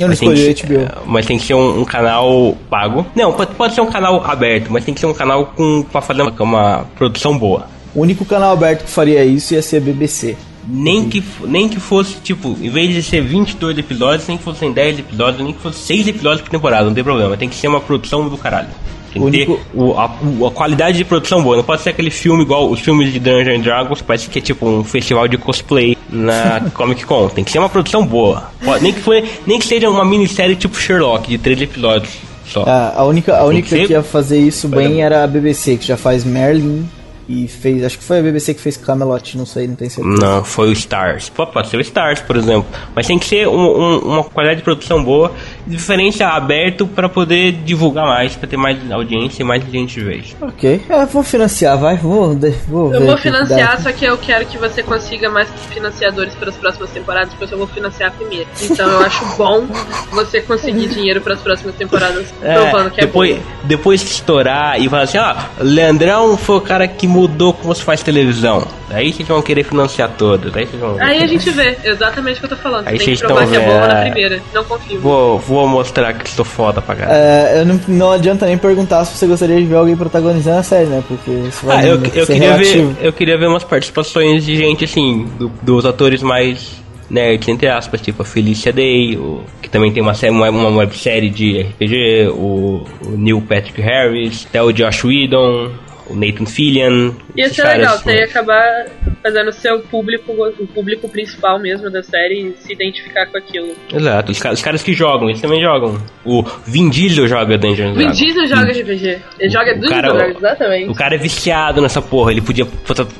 [0.00, 0.80] não Mas escolhi o HBO.
[0.80, 3.06] é, Mas tem que ser um, um canal pago.
[3.14, 6.00] Não, pode, pode ser um canal aberto, mas tem que ser um canal com pra
[6.02, 7.66] fazer uma, uma produção boa.
[7.94, 10.36] O único canal aberto que faria isso ia ser a BBC.
[10.66, 14.72] Nem que, nem que fosse, tipo, em vez de ser 22 episódios, nem que fossem
[14.72, 17.36] 10 episódios, nem que fosse 6 episódios por temporada, não tem problema.
[17.36, 18.68] Tem que ser uma produção do caralho.
[19.12, 21.56] Tem que O ter único- o, a, a qualidade de produção boa.
[21.56, 24.42] Não pode ser aquele filme igual os filmes de Dungeons and Dragons, parece que é
[24.42, 27.28] tipo um festival de cosplay na Comic Con.
[27.28, 28.50] Tem que ser uma produção boa.
[28.80, 32.10] Nem, que foi, nem que seja uma minissérie tipo Sherlock, de 3 episódios
[32.46, 32.64] só.
[32.66, 35.86] Ah, a única, a única que que ia fazer isso bem era a BBC, que
[35.86, 36.88] já faz Merlin
[37.28, 37.82] e fez.
[37.84, 40.16] Acho que foi a BBC que fez Camelot, não sei, não tenho certeza.
[40.26, 41.28] Não, foi o Stars.
[41.30, 42.66] Pode ser o Stars, por exemplo.
[42.94, 45.32] Mas tem que ser um- um- uma qualidade de produção boa,
[45.66, 50.24] diferença aberto pra poder divulgar mais, pra ter mais audiência e mais gente ver.
[50.40, 53.82] Ok, é, vou financiar, vai, vou, de- vou ver Eu vou que que financiar, dá.
[53.82, 57.58] só que eu quero que você consiga mais financiadores para as próximas temporadas, porque eu
[57.58, 58.46] vou financiar a primeira.
[58.62, 59.66] Então eu acho bom
[60.12, 63.42] você conseguir dinheiro para as próximas temporadas, provando que é depois, bom.
[63.64, 67.82] depois que estourar e falar assim, ó, Leandrão foi o cara que mudou como se
[67.82, 68.66] faz televisão.
[68.90, 70.54] Aí vocês vão querer financiar todas.
[70.54, 71.02] Aí vocês vão ver.
[71.02, 72.86] Aí a gente vê, exatamente o que eu tô falando.
[72.86, 74.02] Aí tem que provar que é boa na vendo.
[74.12, 74.42] primeira.
[74.52, 75.00] Não confio.
[75.00, 77.16] Vou, vou mostrar que sou foda pra caralho.
[77.18, 80.62] É, eu não, não adianta nem perguntar se você gostaria de ver alguém protagonizando a
[80.62, 81.02] série, né?
[81.06, 82.88] Porque isso vai Ah, eu, eu queria relativo.
[82.94, 87.68] ver, eu queria ver umas participações de gente assim, do- dos atores mais nerds, entre
[87.68, 91.60] aspas, tipo a Felicia Day, o, que também tem uma, série, uma, uma websérie de
[91.62, 95.70] RPG, o, o Neil Patrick Harris, até o Josh Whedon,
[96.08, 97.12] o Nathan Fillion.
[97.36, 98.24] Ia esses ser legal, caras, você ia né?
[98.24, 98.86] acabar
[99.22, 103.68] fazendo o seu público, o público principal mesmo da série se identificar com aquilo.
[103.92, 105.98] Exato, os, caras- os caras que jogam, eles também jogam.
[106.24, 108.10] O Vin Diesel joga Dungeons Vin.
[108.10, 109.18] Diesel joga RPG.
[109.40, 110.90] Ele joga O Dungeons Dragons, exatamente.
[110.90, 112.66] O cara é viciado nessa porra, ele podia,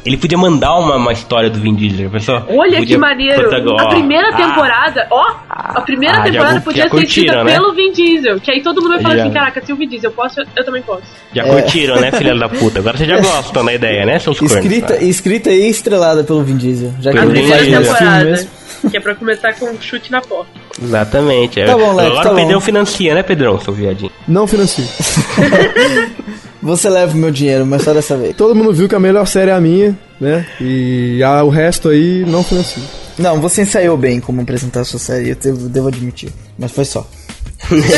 [0.05, 2.37] ele podia mandar uma, uma história do Vin Diesel, pensou?
[2.49, 3.41] Olha Podia que maneiro!
[3.41, 7.45] protagon- A primeira Ah, temporada, ó, a primeira Ah, temporada podia já ser escrita curtiram,
[7.45, 7.53] né?
[7.55, 8.41] pelo Vin Diesel.
[8.41, 9.23] Que aí todo mundo vai falar Já.
[9.25, 11.03] assim: caraca, se o Vin Diesel posso, eu, eu também posso.
[11.35, 12.74] Já curtiram, né, filha da puta?
[12.77, 14.57] Agora vocês já gostam da ideia, né, seus cornos?
[14.57, 16.93] Escrita, escrita e estrelada pelo Vin Diesel.
[17.01, 18.25] Já que ele faz temporada.
[18.25, 18.51] mesmo.
[18.91, 20.51] Que é pra começar com um chute na porta.
[20.83, 21.59] Exatamente.
[21.61, 21.65] é.
[21.65, 24.11] Tá bom, Lex, Agora tá o Pedrão financia, né, Pedrão, seu viadinho?
[24.29, 24.85] Não financio.
[26.63, 28.35] Você leva o meu dinheiro, mas só dessa vez.
[28.37, 30.47] Todo mundo viu que a melhor série é a minha, né?
[30.61, 32.83] E a- o resto aí não financio.
[33.19, 36.31] Não, você ensaiou bem como apresentar a sua série, eu devo, devo admitir.
[36.59, 37.07] Mas foi só.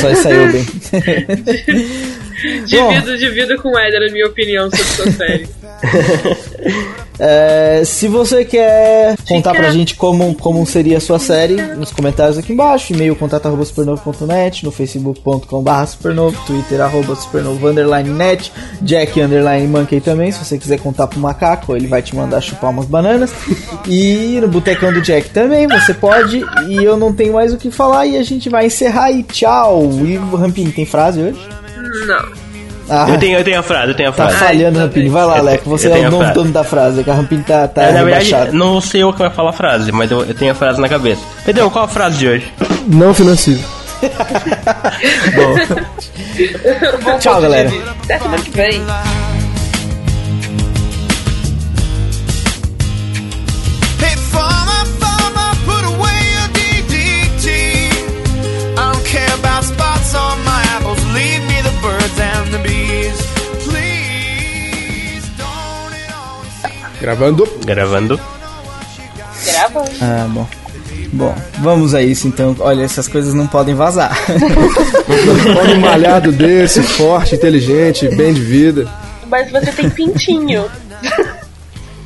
[0.01, 0.67] Só ensaiou bem.
[2.67, 5.49] Divido, divido com o Éder a minha opinião sobre sua série.
[7.19, 12.37] É, se você quer contar pra gente como, como seria a sua série, nos comentários
[12.37, 19.19] aqui embaixo, e-mail contato arroba supernovo.net, no facebook.com.br supernovo, twitter arroba supernovo underline net, jack
[19.21, 22.87] underline monkey também, se você quiser contar pro macaco, ele vai te mandar chupar umas
[22.87, 23.33] bananas,
[23.89, 27.71] e no botecão do Jack também, você pode, e eu não tenho mais o que
[27.71, 29.91] falar, e a gente vai encerrar aí, tchau!
[30.05, 31.66] E o Rampini, tem frase hoje?
[32.07, 32.47] Não.
[32.89, 34.45] Ah, Eu tenho, eu tenho a frase, eu tenho a tá frase.
[34.45, 35.09] falhando, Rampini.
[35.09, 35.69] Vai lá, Eu- Leco.
[35.71, 37.03] Você é o a dono, da frase.
[37.03, 39.53] Que a Rampini tá, tá É, na verdade, não sei eu que vai falar a
[39.53, 41.21] frase, mas eu, eu tenho a frase na cabeça.
[41.45, 42.53] Pedrão, qual a frase de hoje?
[42.87, 43.59] Não financio.
[47.03, 47.71] Bom Tchau, galera.
[48.05, 48.83] Até semana que vem.
[67.01, 67.47] Gravando.
[67.65, 68.21] Gravando.
[69.45, 69.85] Grava.
[70.01, 70.47] Ah, bom.
[71.13, 72.55] Bom, vamos a isso então.
[72.59, 74.17] Olha, essas coisas não podem vazar.
[75.63, 78.89] Homem malhado desse, forte, inteligente, bem de vida.
[79.29, 80.67] Mas você tem pintinho.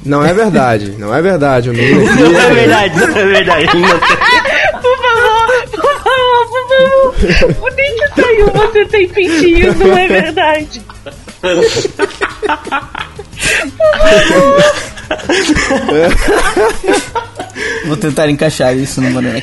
[0.04, 1.70] Não é verdade, não é verdade.
[1.70, 3.66] O menino aqui Não é verdade, não é verdade.
[3.66, 4.00] Não tem-
[4.80, 7.68] Por favor, por favor, por favor.
[7.68, 10.82] O que saiu você tem pintinho, não é verdade.
[17.86, 19.40] Vou tentar encaixar isso no Banana.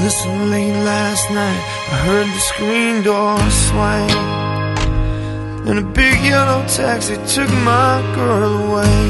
[0.00, 1.60] Listen, late last night,
[1.92, 4.10] I heard the screen door swing.
[5.68, 9.04] And a big yellow taxi took my girl away.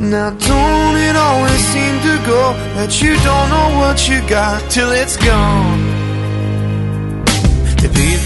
[0.00, 4.90] Now, don't it always seem to go that you don't know what you got till
[4.90, 5.69] it's gone?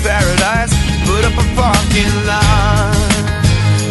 [0.05, 0.73] paradise,
[1.09, 2.93] put up a parking lot.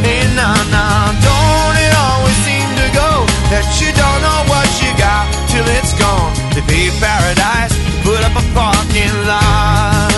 [0.05, 4.93] Hey, nah, nah, don't it always seem to go that you don't know what you
[4.93, 6.29] got till it's gone?
[6.53, 7.73] They pay paradise,
[8.05, 10.13] put up a parking lot.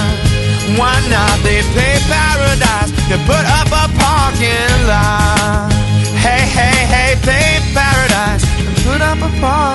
[0.76, 1.40] Why not?
[1.48, 5.72] They pay paradise, they put up a parking lot.
[6.20, 9.75] Hey, hey, hey, pay paradise, and put up a parking